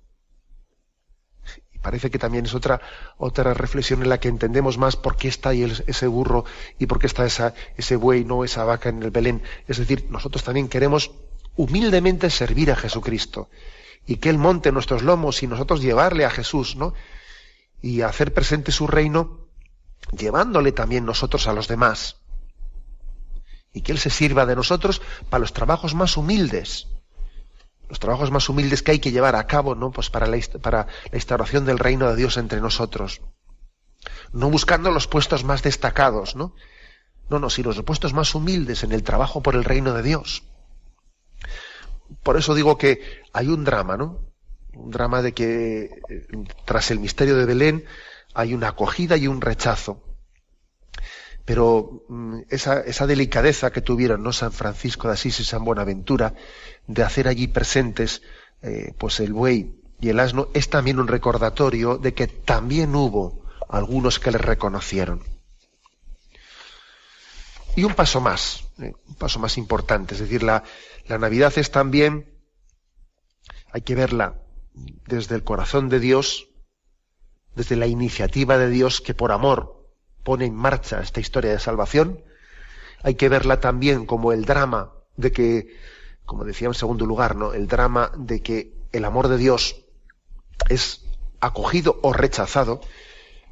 [1.73, 2.81] Y parece que también es otra,
[3.19, 6.45] otra reflexión en la que entendemos más por qué está ahí ese burro
[6.79, 9.43] y por qué está esa, ese buey, no esa vaca en el Belén.
[9.69, 11.13] Es decir, nosotros también queremos
[11.57, 13.49] humildemente servir a Jesucristo
[14.07, 16.95] y que Él monte nuestros lomos y nosotros llevarle a Jesús, ¿no?
[17.83, 19.49] Y hacer presente su reino,
[20.17, 22.17] llevándole también nosotros a los demás
[23.77, 26.89] y que Él se sirva de nosotros para los trabajos más humildes,
[27.91, 29.91] los trabajos más humildes que hay que llevar a cabo, ¿no?
[29.91, 33.21] Pues para la, para la instauración del reino de Dios entre nosotros.
[34.33, 36.55] No buscando los puestos más destacados, ¿no?
[37.29, 40.43] No, no, sino los puestos más humildes en el trabajo por el reino de Dios.
[42.23, 43.01] Por eso digo que
[43.33, 44.21] hay un drama, ¿no?
[44.75, 45.91] Un drama de que
[46.65, 47.85] tras el misterio de Belén
[48.35, 50.03] hay una acogida y un rechazo
[51.47, 54.33] pero mm, esa, esa, delicadeza que tuvieron ¿no?
[54.33, 56.35] San Francisco de Asís y San Buenaventura
[56.89, 58.21] de hacer allí presentes
[58.63, 63.45] eh, pues el buey y el asno es también un recordatorio de que también hubo
[63.69, 65.23] algunos que les reconocieron.
[67.77, 70.65] Y un paso más, eh, un paso más importante, es decir, la,
[71.09, 72.33] la Navidad es también,
[73.73, 74.41] hay que verla
[75.07, 76.49] desde el corazón de Dios,
[77.55, 79.89] desde la iniciativa de Dios que por amor
[80.23, 82.23] pone en marcha esta historia de salvación,
[83.03, 85.77] hay que verla también como el drama de que,
[86.25, 87.55] como decía en segundo lugar, ¿no?
[87.55, 89.77] el drama de que el amor de Dios
[90.69, 91.05] es
[91.41, 92.81] acogido o rechazado,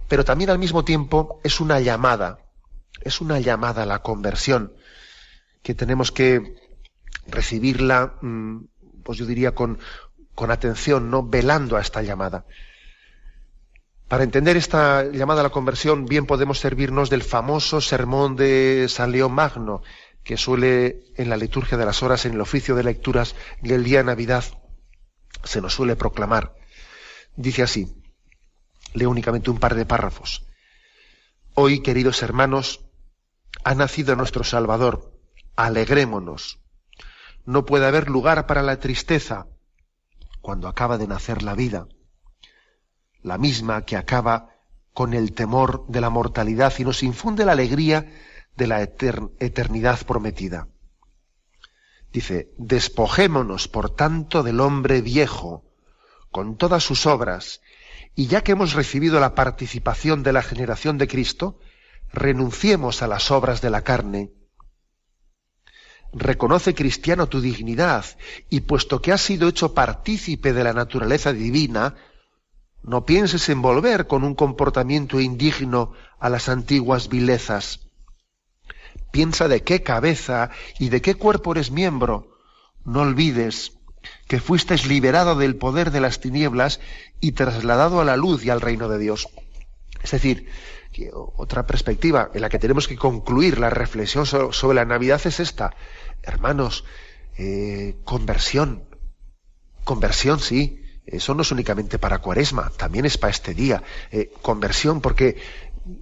[0.08, 2.40] pero también al mismo tiempo es una llamada,
[3.02, 4.72] es una llamada a la conversión
[5.62, 6.63] que tenemos que
[7.26, 8.64] recibirla, mm,
[9.02, 9.78] pues yo diría con,
[10.34, 12.44] con atención, no velando a esta llamada.
[14.08, 19.12] Para entender esta llamada a la conversión, bien podemos servirnos del famoso sermón de San
[19.12, 19.82] León Magno,
[20.22, 24.02] que suele en la liturgia de las horas, en el oficio de lecturas del día
[24.02, 24.44] Navidad,
[25.42, 26.54] se nos suele proclamar.
[27.36, 27.94] Dice así,
[28.94, 30.46] leo únicamente un par de párrafos.
[31.54, 32.84] Hoy, queridos hermanos,
[33.64, 35.12] ha nacido nuestro Salvador.
[35.56, 36.63] Alegrémonos.
[37.44, 39.46] No puede haber lugar para la tristeza
[40.40, 41.86] cuando acaba de nacer la vida
[43.24, 44.50] la misma que acaba
[44.92, 48.12] con el temor de la mortalidad y nos infunde la alegría
[48.54, 50.68] de la eternidad prometida.
[52.12, 55.64] Dice, despojémonos, por tanto, del hombre viejo,
[56.30, 57.60] con todas sus obras,
[58.14, 61.58] y ya que hemos recibido la participación de la generación de Cristo,
[62.12, 64.30] renunciemos a las obras de la carne.
[66.14, 68.04] Reconoce, cristiano, tu dignidad,
[68.48, 71.96] y puesto que has sido hecho partícipe de la naturaleza divina,
[72.84, 77.80] no pienses en volver con un comportamiento indigno a las antiguas vilezas.
[79.10, 82.38] Piensa de qué cabeza y de qué cuerpo eres miembro.
[82.84, 83.72] No olvides
[84.28, 86.80] que fuiste liberado del poder de las tinieblas
[87.20, 89.28] y trasladado a la luz y al reino de Dios.
[90.02, 90.46] Es decir,
[91.36, 95.74] otra perspectiva en la que tenemos que concluir la reflexión sobre la Navidad es esta.
[96.24, 96.84] Hermanos,
[97.36, 98.84] eh, conversión.
[99.84, 103.82] Conversión, sí eso no es únicamente para cuaresma, también es para este día.
[104.10, 105.36] Eh, conversión, porque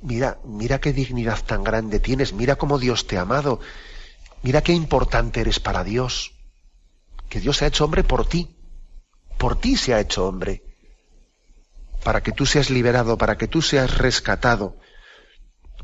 [0.03, 3.61] mira, mira qué dignidad tan grande tienes, mira cómo Dios te ha amado,
[4.43, 6.33] mira qué importante eres para Dios.
[7.29, 8.57] Que Dios se ha hecho hombre por ti,
[9.39, 10.63] por ti se ha hecho hombre,
[12.05, 14.77] para que tú seas liberado, para que tú seas rescatado,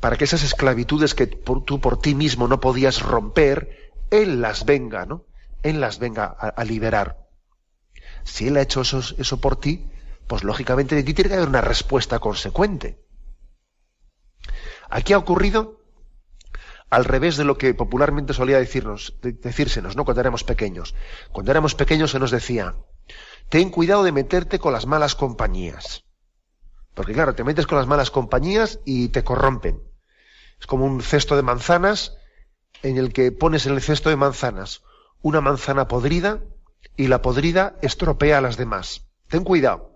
[0.00, 3.77] para que esas esclavitudes que tú por ti mismo no podías romper,
[4.10, 5.26] Él las venga, ¿no?
[5.62, 7.28] Él las venga a liberar.
[8.24, 9.90] Si Él ha hecho eso, por ti,
[10.26, 13.02] pues lógicamente de ti tiene que haber una respuesta consecuente.
[14.90, 15.82] Aquí ha ocurrido
[16.90, 19.12] al revés de lo que popularmente solía decirnos,
[19.96, 20.04] ¿no?
[20.04, 20.94] Cuando éramos pequeños.
[21.32, 22.76] Cuando éramos pequeños se nos decía,
[23.48, 26.04] ten cuidado de meterte con las malas compañías.
[26.94, 29.82] Porque claro, te metes con las malas compañías y te corrompen.
[30.60, 32.16] Es como un cesto de manzanas
[32.82, 34.82] en el que pones en el cesto de manzanas
[35.20, 36.40] una manzana podrida
[36.96, 39.06] y la podrida estropea a las demás.
[39.28, 39.90] Ten cuidado.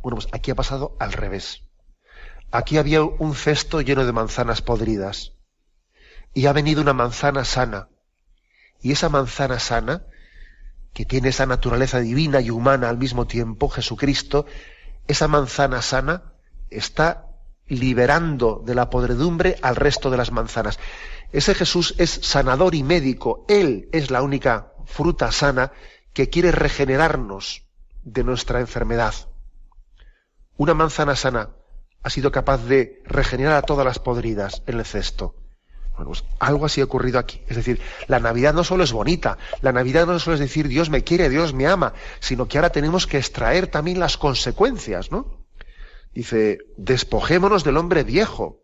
[0.00, 1.64] Bueno, pues aquí ha pasado al revés.
[2.50, 5.34] Aquí había un cesto lleno de manzanas podridas
[6.34, 7.88] y ha venido una manzana sana.
[8.80, 10.06] Y esa manzana sana,
[10.94, 14.46] que tiene esa naturaleza divina y humana al mismo tiempo, Jesucristo,
[15.08, 16.32] esa manzana sana
[16.70, 17.27] está
[17.68, 20.78] liberando de la podredumbre al resto de las manzanas.
[21.32, 23.44] Ese Jesús es sanador y médico.
[23.48, 25.72] Él es la única fruta sana
[26.12, 27.62] que quiere regenerarnos
[28.02, 29.14] de nuestra enfermedad.
[30.56, 31.50] Una manzana sana
[32.02, 35.34] ha sido capaz de regenerar a todas las podridas en el cesto.
[35.94, 37.42] Bueno, pues algo así ha ocurrido aquí.
[37.48, 40.90] Es decir, la Navidad no solo es bonita, la Navidad no solo es decir Dios
[40.90, 45.37] me quiere, Dios me ama, sino que ahora tenemos que extraer también las consecuencias, ¿no?
[46.12, 48.62] Dice, despojémonos del hombre viejo.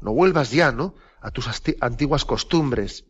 [0.00, 0.94] No vuelvas ya, ¿no?
[1.20, 1.48] A tus
[1.80, 3.06] antiguas costumbres.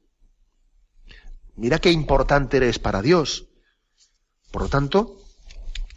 [1.57, 3.49] Mira qué importante eres para Dios.
[4.51, 5.19] Por lo tanto,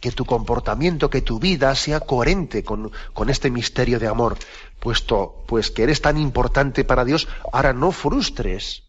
[0.00, 2.90] que tu comportamiento, que tu vida sea coherente con,
[3.28, 4.38] este misterio de amor,
[4.80, 8.84] puesto pues que eres tan importante para Dios, ahora no frustres,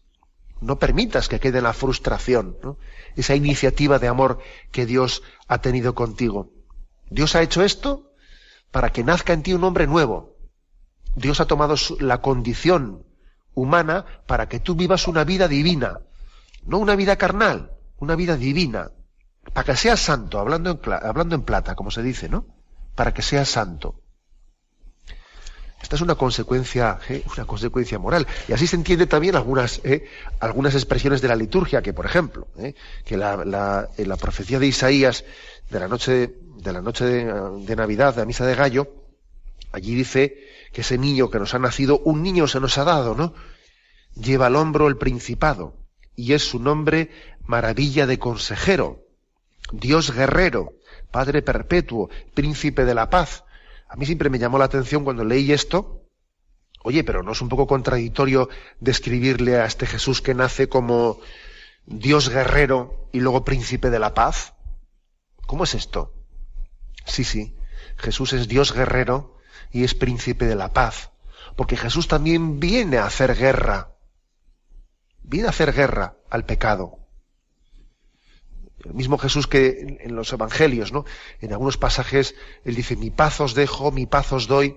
[0.60, 2.56] no permitas que quede la frustración,
[3.14, 4.38] esa iniciativa de amor
[4.70, 6.50] que Dios ha tenido contigo.
[7.12, 8.10] Dios ha hecho esto
[8.70, 10.36] para que nazca en ti un hombre nuevo.
[11.14, 13.04] Dios ha tomado la condición
[13.54, 16.00] humana para que tú vivas una vida divina,
[16.64, 18.90] no una vida carnal, una vida divina,
[19.52, 22.46] para que seas santo, hablando en, hablando en plata, como se dice, ¿no?
[22.94, 24.01] Para que seas santo.
[25.92, 27.22] Esta es una consecuencia, ¿eh?
[27.36, 28.26] una consecuencia moral.
[28.48, 30.08] Y así se entiende también algunas, ¿eh?
[30.40, 32.74] algunas expresiones de la liturgia, que por ejemplo, ¿eh?
[33.04, 35.26] que la, la, en la profecía de Isaías
[35.68, 37.24] de la noche, de, la noche de,
[37.66, 38.88] de Navidad, de la misa de Gallo,
[39.70, 40.38] allí dice
[40.72, 43.34] que ese niño que nos ha nacido, un niño se nos ha dado, ¿no?
[44.14, 45.74] Lleva al hombro el principado
[46.16, 47.10] y es su nombre
[47.44, 49.02] maravilla de consejero,
[49.72, 50.72] Dios guerrero,
[51.10, 53.44] Padre perpetuo, príncipe de la paz.
[53.92, 56.06] A mí siempre me llamó la atención cuando leí esto,
[56.82, 58.48] oye, pero ¿no es un poco contradictorio
[58.80, 61.20] describirle a este Jesús que nace como
[61.84, 64.54] Dios guerrero y luego príncipe de la paz?
[65.46, 66.14] ¿Cómo es esto?
[67.04, 67.54] Sí, sí,
[67.98, 69.36] Jesús es Dios guerrero
[69.70, 71.10] y es príncipe de la paz,
[71.54, 73.92] porque Jesús también viene a hacer guerra
[75.22, 77.01] viene a hacer guerra al pecado.
[78.84, 81.04] El mismo Jesús que en los evangelios, ¿no?
[81.40, 84.76] En algunos pasajes él dice, mi paz os dejo, mi paz os doy.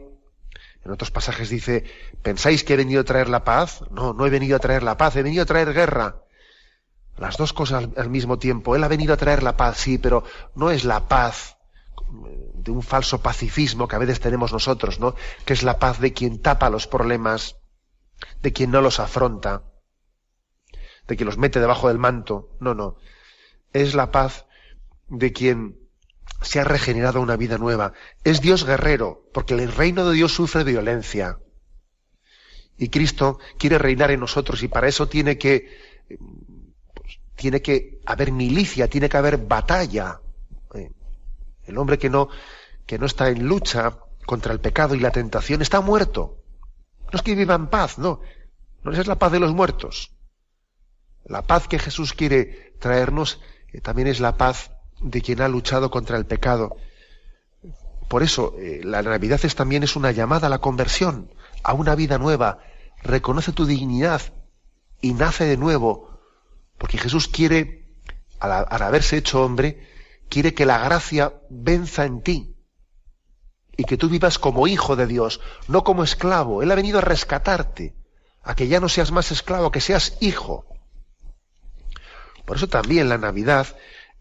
[0.84, 1.84] En otros pasajes dice,
[2.22, 3.82] ¿pensáis que he venido a traer la paz?
[3.90, 6.22] No, no he venido a traer la paz, he venido a traer guerra.
[7.18, 8.76] Las dos cosas al, mismo tiempo.
[8.76, 11.58] Él ha venido a traer la paz, sí, pero no es la paz
[12.54, 15.16] de un falso pacifismo que a veces tenemos nosotros, ¿no?
[15.44, 17.56] Que es la paz de quien tapa los problemas,
[18.44, 19.64] de quien no los afronta,
[21.08, 22.56] de quien los mete debajo del manto.
[22.60, 22.98] No, no.
[23.76, 24.46] Es la paz
[25.10, 25.78] de quien
[26.42, 27.92] se ha regenerado una vida nueva.
[28.24, 31.40] Es Dios guerrero, porque el reino de Dios sufre violencia.
[32.78, 35.78] Y Cristo quiere reinar en nosotros y para eso tiene que,
[36.94, 40.22] pues, tiene que haber milicia, tiene que haber batalla.
[40.74, 40.94] Eh,
[41.66, 42.30] el hombre que no,
[42.86, 46.42] que no está en lucha contra el pecado y la tentación está muerto.
[47.12, 48.22] No es que viva en paz, no.
[48.84, 50.14] No es la paz de los muertos.
[51.26, 53.42] La paz que Jesús quiere traernos
[53.82, 54.72] también es la paz
[55.02, 56.76] de quien ha luchado contra el pecado.
[58.08, 61.32] Por eso, eh, la Navidad es, también es una llamada a la conversión,
[61.64, 62.60] a una vida nueva.
[63.04, 64.22] Reconoce tu dignidad
[65.02, 66.20] y nace de nuevo,
[66.78, 67.88] porque Jesús quiere,
[68.40, 69.88] al, haberse hecho hombre,
[70.30, 72.56] quiere que la gracia venza en ti
[73.78, 76.64] y que tú vivas como hijo de Dios, no como esclavo.
[76.64, 77.96] Él ha venido a rescatarte,
[78.44, 80.66] a que ya no seas más esclavo, que seas hijo.
[82.46, 83.68] Por eso también la Navidad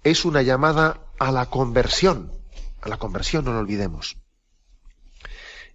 [0.03, 2.33] es una llamada a la conversión.
[2.81, 4.17] A la conversión, no lo olvidemos.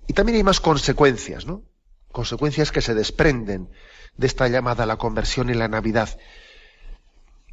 [0.07, 1.63] Y también hay más consecuencias, ¿no?
[2.11, 3.69] Consecuencias que se desprenden
[4.17, 6.17] de esta llamada a la conversión en la Navidad.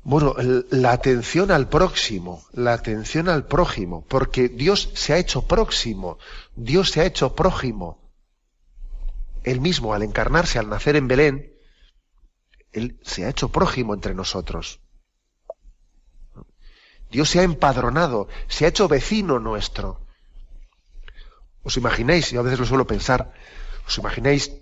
[0.03, 0.37] Bueno,
[0.71, 6.19] la atención al próximo, la atención al prójimo, porque Dios se ha hecho próximo,
[6.55, 8.01] Dios se ha hecho prójimo.
[9.43, 11.53] Él mismo, al encarnarse, al nacer en Belén,
[12.73, 14.81] Él se ha hecho prójimo entre nosotros.
[17.17, 20.03] Dios se ha empadronado, se ha hecho vecino nuestro.
[21.63, 22.31] ¿Os imagináis?
[22.31, 23.33] Yo a veces lo suelo pensar.
[23.87, 24.53] ¿Os imagináis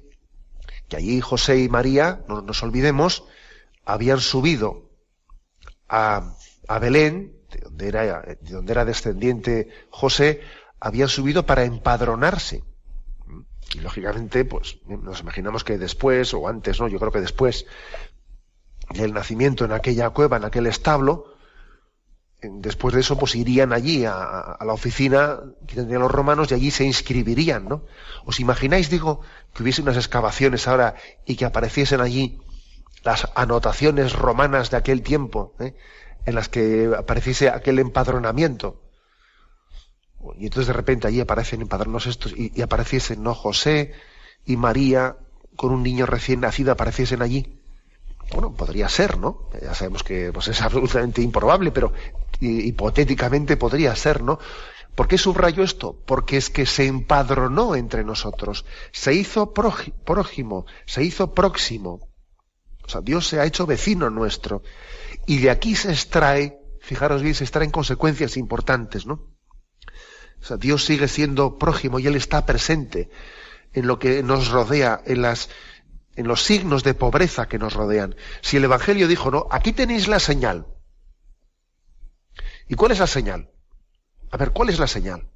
[0.89, 3.25] que allí José y María, no nos olvidemos,
[3.85, 4.89] habían subido
[5.89, 6.37] a,
[6.81, 10.41] Belén, de donde, era, de donde era descendiente José,
[10.79, 12.63] habían subido para empadronarse.
[13.75, 16.87] Y lógicamente, pues nos imaginamos que después, o antes, ¿no?
[16.87, 17.67] Yo creo que después
[18.91, 21.34] del nacimiento en aquella cueva, en aquel establo,
[22.51, 26.71] después de eso pues irían allí a, la oficina que tendrían los romanos y allí
[26.71, 27.85] se inscribirían, ¿no?
[28.25, 29.21] ¿Os imagináis, digo,
[29.55, 30.95] que hubiese unas excavaciones ahora
[31.27, 32.41] y que apareciesen allí
[33.03, 35.75] las anotaciones romanas de aquel tiempo, ¿eh?
[36.25, 38.81] en las que apareciese aquel empadronamiento?
[40.39, 43.35] Y entonces de repente allí aparecen empadronados estos y, y apareciesen, ¿no?
[43.35, 43.93] José
[44.47, 45.17] y María
[45.57, 47.61] con un niño recién nacido apareciesen allí.
[48.33, 49.49] Bueno, podría ser, ¿no?
[49.61, 51.93] Ya sabemos que pues, es absolutamente improbable, pero
[52.47, 54.39] hipotéticamente podría ser, ¿no?
[54.95, 56.01] ¿Por qué subrayo esto?
[56.07, 62.09] Porque es que se empadronó entre nosotros, se hizo prójimo, se hizo próximo.
[62.85, 64.63] O sea, Dios se ha hecho vecino nuestro.
[65.27, 69.35] Y de aquí se extrae, fijaros bien, se extraen consecuencias importantes, ¿no?
[70.41, 73.09] O sea, Dios sigue siendo prójimo y Él está presente
[73.73, 75.49] en lo que nos rodea, en las,
[76.15, 78.15] en los signos de pobreza que nos rodean.
[78.43, 80.67] Si el Evangelio dijo, no, aquí tenéis la señal,
[82.69, 83.51] ¿Y cuál es la señal?
[84.31, 85.29] A ver, ¿cuál es la señal?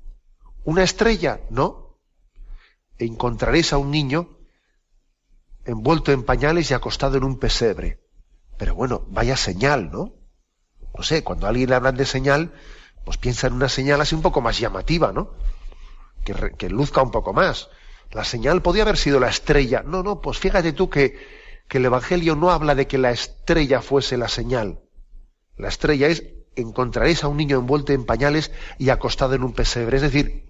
[0.64, 1.40] ¿Una estrella?
[1.50, 1.98] No.
[2.98, 4.38] Encontraréis a un niño
[5.64, 8.00] envuelto en pañales y acostado en un pesebre.
[8.56, 10.14] Pero bueno, vaya señal, ¿no?
[10.96, 12.52] No sé, cuando a alguien le hablan de señal,
[13.04, 15.32] pues piensa en una señal así un poco más llamativa, ¿no?
[16.24, 17.68] Que, que luzca un poco más.
[18.10, 19.82] La señal podía haber sido la estrella.
[19.84, 21.18] No, no, pues fíjate tú que,
[21.68, 24.80] que el Evangelio no habla de que la estrella fuese la señal.
[25.56, 26.24] La estrella es
[26.60, 29.96] encontraréis a un niño envuelto en pañales y acostado en un pesebre.
[29.96, 30.44] Es decir,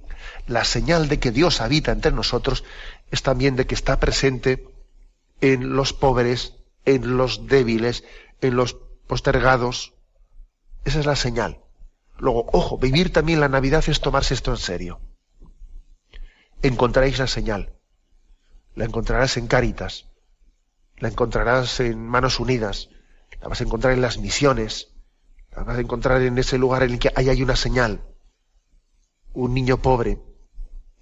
[0.46, 2.64] la señal de que Dios habita entre nosotros
[3.10, 4.68] es también de que está presente
[5.40, 6.54] en los pobres,
[6.84, 8.04] en los débiles,
[8.40, 8.74] en los
[9.06, 9.94] postergados.
[10.84, 11.60] Esa es la señal.
[12.18, 15.00] Luego, ojo, vivir también la Navidad es tomarse esto en serio.
[16.62, 17.74] Encontraréis la señal.
[18.74, 20.06] La encontrarás en Cáritas.
[20.96, 22.88] La encontrarás en Manos Unidas.
[23.40, 24.92] La vas a encontrar en las misiones
[25.54, 28.00] vas a encontrar en ese lugar en el que hay una señal.
[29.34, 30.18] Un niño pobre,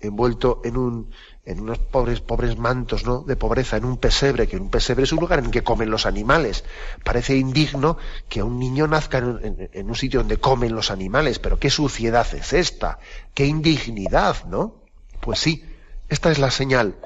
[0.01, 1.11] envuelto en, un,
[1.45, 3.23] en unos pobres, pobres mantos ¿no?
[3.23, 5.91] de pobreza, en un pesebre, que un pesebre es un lugar en el que comen
[5.91, 6.65] los animales.
[7.05, 7.97] Parece indigno
[8.29, 12.27] que un niño nazca en, en un sitio donde comen los animales, pero qué suciedad
[12.35, 12.99] es esta,
[13.35, 14.83] qué indignidad, ¿no?
[15.21, 15.65] Pues sí,
[16.09, 16.97] esta es la señal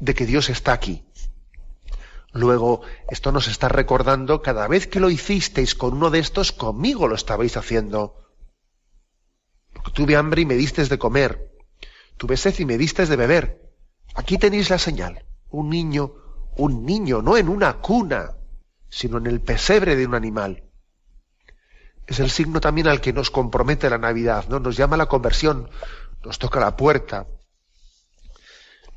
[0.00, 1.04] de que Dios está aquí.
[2.32, 7.08] Luego, esto nos está recordando, cada vez que lo hicisteis con uno de estos, conmigo
[7.08, 8.16] lo estabais haciendo.
[9.72, 11.50] Porque tuve hambre y me distes de comer.
[12.16, 13.72] Tuve sed y me distes de beber.
[14.14, 15.24] Aquí tenéis la señal.
[15.48, 16.12] Un niño,
[16.56, 18.36] un niño, no en una cuna,
[18.88, 20.64] sino en el pesebre de un animal.
[22.06, 24.60] Es el signo también al que nos compromete la Navidad, ¿no?
[24.60, 25.70] Nos llama la conversión,
[26.24, 27.26] nos toca la puerta.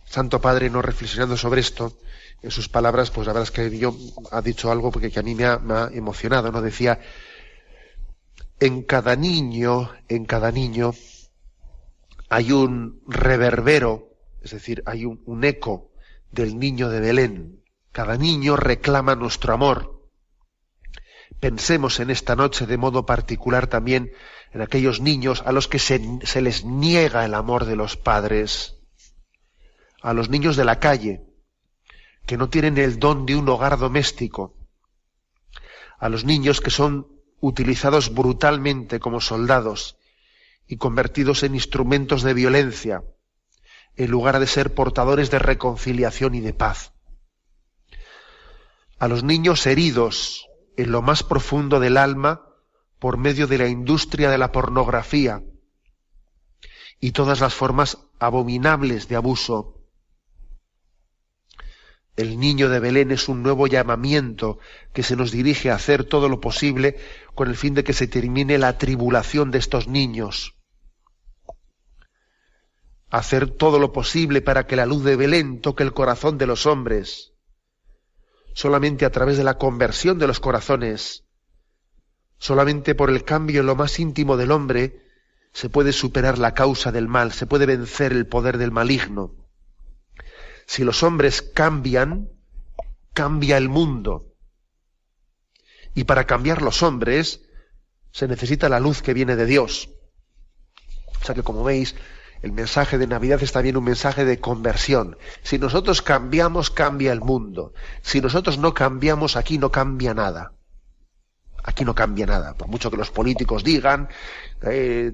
[0.06, 1.98] Santo Padre, no reflexionando sobre esto,
[2.44, 3.96] en sus palabras, pues la verdad es que yo
[4.32, 6.62] ha dicho algo porque que a mí me ha, emocionado, ¿no?
[6.62, 7.00] Decía,
[8.60, 10.94] en cada niño, en cada niño
[12.28, 14.10] hay un reverbero,
[14.42, 15.92] es decir, hay un, eco
[16.32, 17.64] del niño de Belén.
[17.94, 20.10] Cada niño reclama nuestro amor.
[21.40, 24.12] Pensemos en esta noche de modo particular también
[24.52, 28.76] en aquellos niños a los que se les niega el amor de los padres,
[30.02, 31.33] a los niños de la calle,
[32.26, 34.56] que no tienen el don de un hogar doméstico,
[36.00, 37.08] a los niños que son
[37.40, 39.98] utilizados brutalmente como soldados
[40.68, 43.04] y convertidos en instrumentos de violencia,
[43.96, 46.94] en lugar de ser portadores de reconciliación y de paz.
[48.98, 50.48] A los niños heridos
[50.78, 52.48] en lo más profundo del alma
[53.00, 55.44] por medio de la industria de la pornografía
[57.00, 59.83] y todas las formas abominables de abuso
[62.16, 64.60] el niño de Belén es un nuevo llamamiento
[64.94, 66.98] que se nos dirige a hacer todo lo posible
[67.34, 70.56] con el fin de que se termine la tribulación de estos niños.
[73.10, 76.66] Hacer todo lo posible para que la luz de Belén toque el corazón de los
[76.66, 77.34] hombres.
[78.54, 81.26] Solamente a través de la conversión de los corazones,
[82.38, 85.02] solamente por el cambio en lo más íntimo del hombre,
[85.52, 89.43] se puede superar la causa del mal, se puede vencer el poder del maligno.
[90.66, 92.30] Si los hombres cambian,
[93.14, 94.34] cambia el mundo.
[95.96, 97.42] Y para cambiar los hombres
[98.12, 99.90] se necesita la luz que viene de Dios.
[101.22, 101.96] O sea que como veis,
[102.42, 105.18] el mensaje de Navidad es también un mensaje de conversión.
[105.44, 107.74] Si nosotros cambiamos, cambia el mundo.
[108.02, 110.54] Si nosotros no cambiamos, aquí no cambia nada.
[111.64, 112.56] Aquí no cambia nada.
[112.56, 114.10] Por mucho que los políticos digan,
[114.62, 115.14] eh,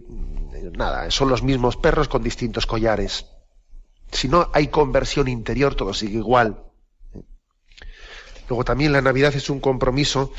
[0.75, 3.27] nada, son los mismos perros con distintos collares.
[4.11, 6.63] Si no hay conversión interior, todo sigue igual.
[8.47, 10.31] Luego también la Navidad es un compromiso,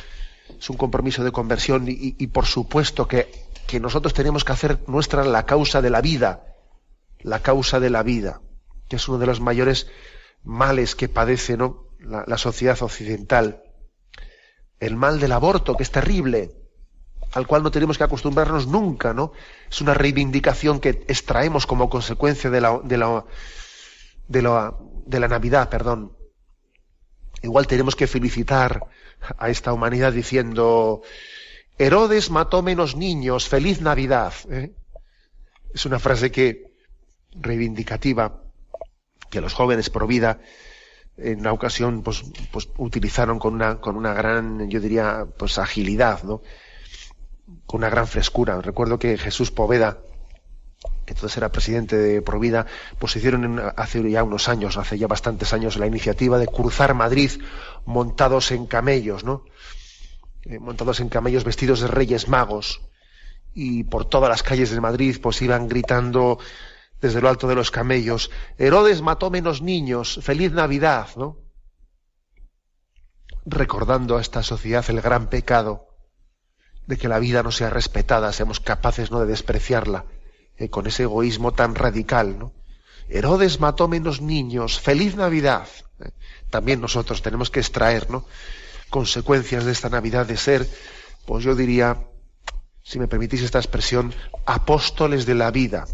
[0.58, 3.30] es un compromiso de conversión y, por supuesto que,
[3.66, 6.56] que, nosotros tenemos que hacer nuestra la causa de la vida,
[7.20, 8.40] la causa de la vida,
[8.88, 9.86] que es uno de los mayores
[10.42, 11.84] males que padece ¿no?
[12.00, 13.62] la sociedad occidental.
[14.80, 16.50] El mal del aborto, que es terrible,
[17.32, 19.32] al cual no tenemos que acostumbrarnos nunca, ¿no?
[19.70, 23.24] Es una reivindicación que extraemos como consecuencia de la, de la,
[24.28, 24.74] de la,
[25.06, 26.16] de la Navidad, perdón.
[27.42, 28.80] Igual tenemos que felicitar
[29.38, 31.02] a esta humanidad diciendo,
[31.78, 34.34] Herodes mató menos niños, feliz Navidad.
[34.50, 34.72] ¿eh?
[35.72, 36.74] Es una frase que
[37.32, 38.42] reivindicativa
[39.30, 40.40] que los jóvenes pro vida
[41.16, 46.22] en una ocasión pues, pues utilizaron con una, con una gran, yo diría, pues agilidad,
[46.24, 46.42] ¿no?
[47.66, 48.60] Con una gran frescura.
[48.60, 49.98] Recuerdo que Jesús Poveda,
[51.06, 52.66] que entonces era presidente de Provida,
[52.98, 57.30] pues hicieron hace ya unos años, hace ya bastantes años, la iniciativa de cruzar Madrid
[57.84, 59.44] montados en camellos, ¿no?
[60.42, 62.80] Eh, montados en camellos vestidos de reyes magos.
[63.52, 66.38] Y por todas las calles de Madrid, pues iban gritando
[67.00, 71.38] desde lo alto de los camellos, Herodes mató menos niños, feliz Navidad, ¿no?
[73.46, 75.89] Recordando a esta sociedad el gran pecado
[76.90, 80.04] de que la vida no sea respetada, seamos capaces no de despreciarla,
[80.58, 82.52] eh, con ese egoísmo tan radical, ¿no?
[83.08, 85.66] Herodes mató menos niños, feliz Navidad.
[86.00, 86.10] Eh,
[86.50, 88.26] también nosotros tenemos que extraer, ¿no?
[88.90, 90.68] consecuencias de esta Navidad de ser,
[91.24, 92.08] pues yo diría,
[92.82, 94.12] si me permitís esta expresión,
[94.44, 95.86] apóstoles de la vida,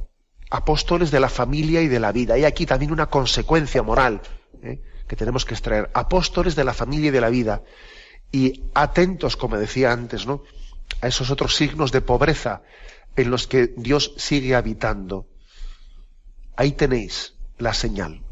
[0.51, 2.35] apóstoles de la familia y de la vida.
[2.35, 4.23] Hay aquí también una consecuencia moral
[4.63, 4.81] ¿eh?
[5.07, 7.63] que tenemos que extraer, apóstoles de la familia y de la vida.
[8.33, 10.43] Y atentos, como decía antes, ¿no?
[11.01, 12.63] A esos otros signos de pobreza
[13.17, 15.27] en los que Dios sigue habitando.
[16.57, 18.23] Ahí tenéis la señal.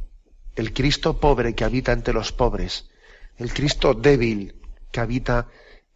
[0.56, 2.88] El Cristo pobre que habita entre los pobres.
[3.36, 4.54] El Cristo débil
[4.92, 5.48] que habita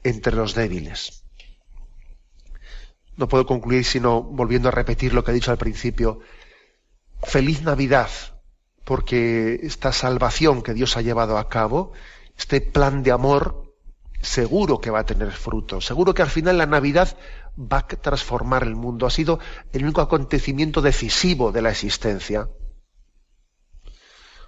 [0.02, 1.24] entre los débiles.
[3.16, 6.20] No puedo concluir sino volviendo a repetir lo que he dicho al principio.
[7.22, 8.11] Feliz Navidad,
[8.84, 11.92] porque esta salvación que Dios ha llevado a cabo,
[12.36, 13.68] este plan de amor,
[14.21, 17.16] seguro que va a tener fruto, seguro que al final la Navidad
[17.59, 19.39] va a transformar el mundo, ha sido
[19.73, 22.49] el único acontecimiento decisivo de la existencia.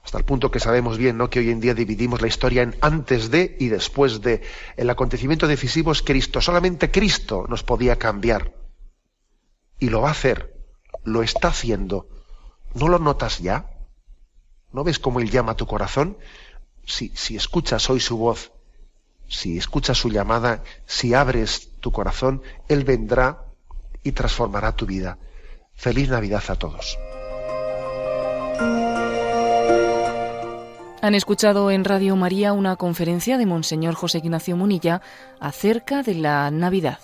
[0.03, 1.29] hasta el punto que sabemos bien ¿no?
[1.29, 4.43] que hoy en día dividimos la historia en antes de y después de.
[4.77, 8.55] El acontecimiento decisivo es Cristo, solamente Cristo nos podía cambiar.
[9.79, 10.55] Y lo va a hacer,
[11.05, 12.09] lo está haciendo.
[12.75, 13.71] ¿No lo notas ya?
[14.73, 16.16] ¿No ves cómo Él llama a tu corazón?
[16.87, 18.53] Si, si escuchas hoy su voz,
[19.31, 23.45] si escuchas su llamada, si abres tu corazón, Él vendrá
[24.03, 25.18] y transformará tu vida.
[25.74, 26.99] Feliz Navidad a todos.
[31.01, 35.01] Han escuchado en Radio María una conferencia de Monseñor José Ignacio Munilla
[35.39, 36.99] acerca de la Navidad.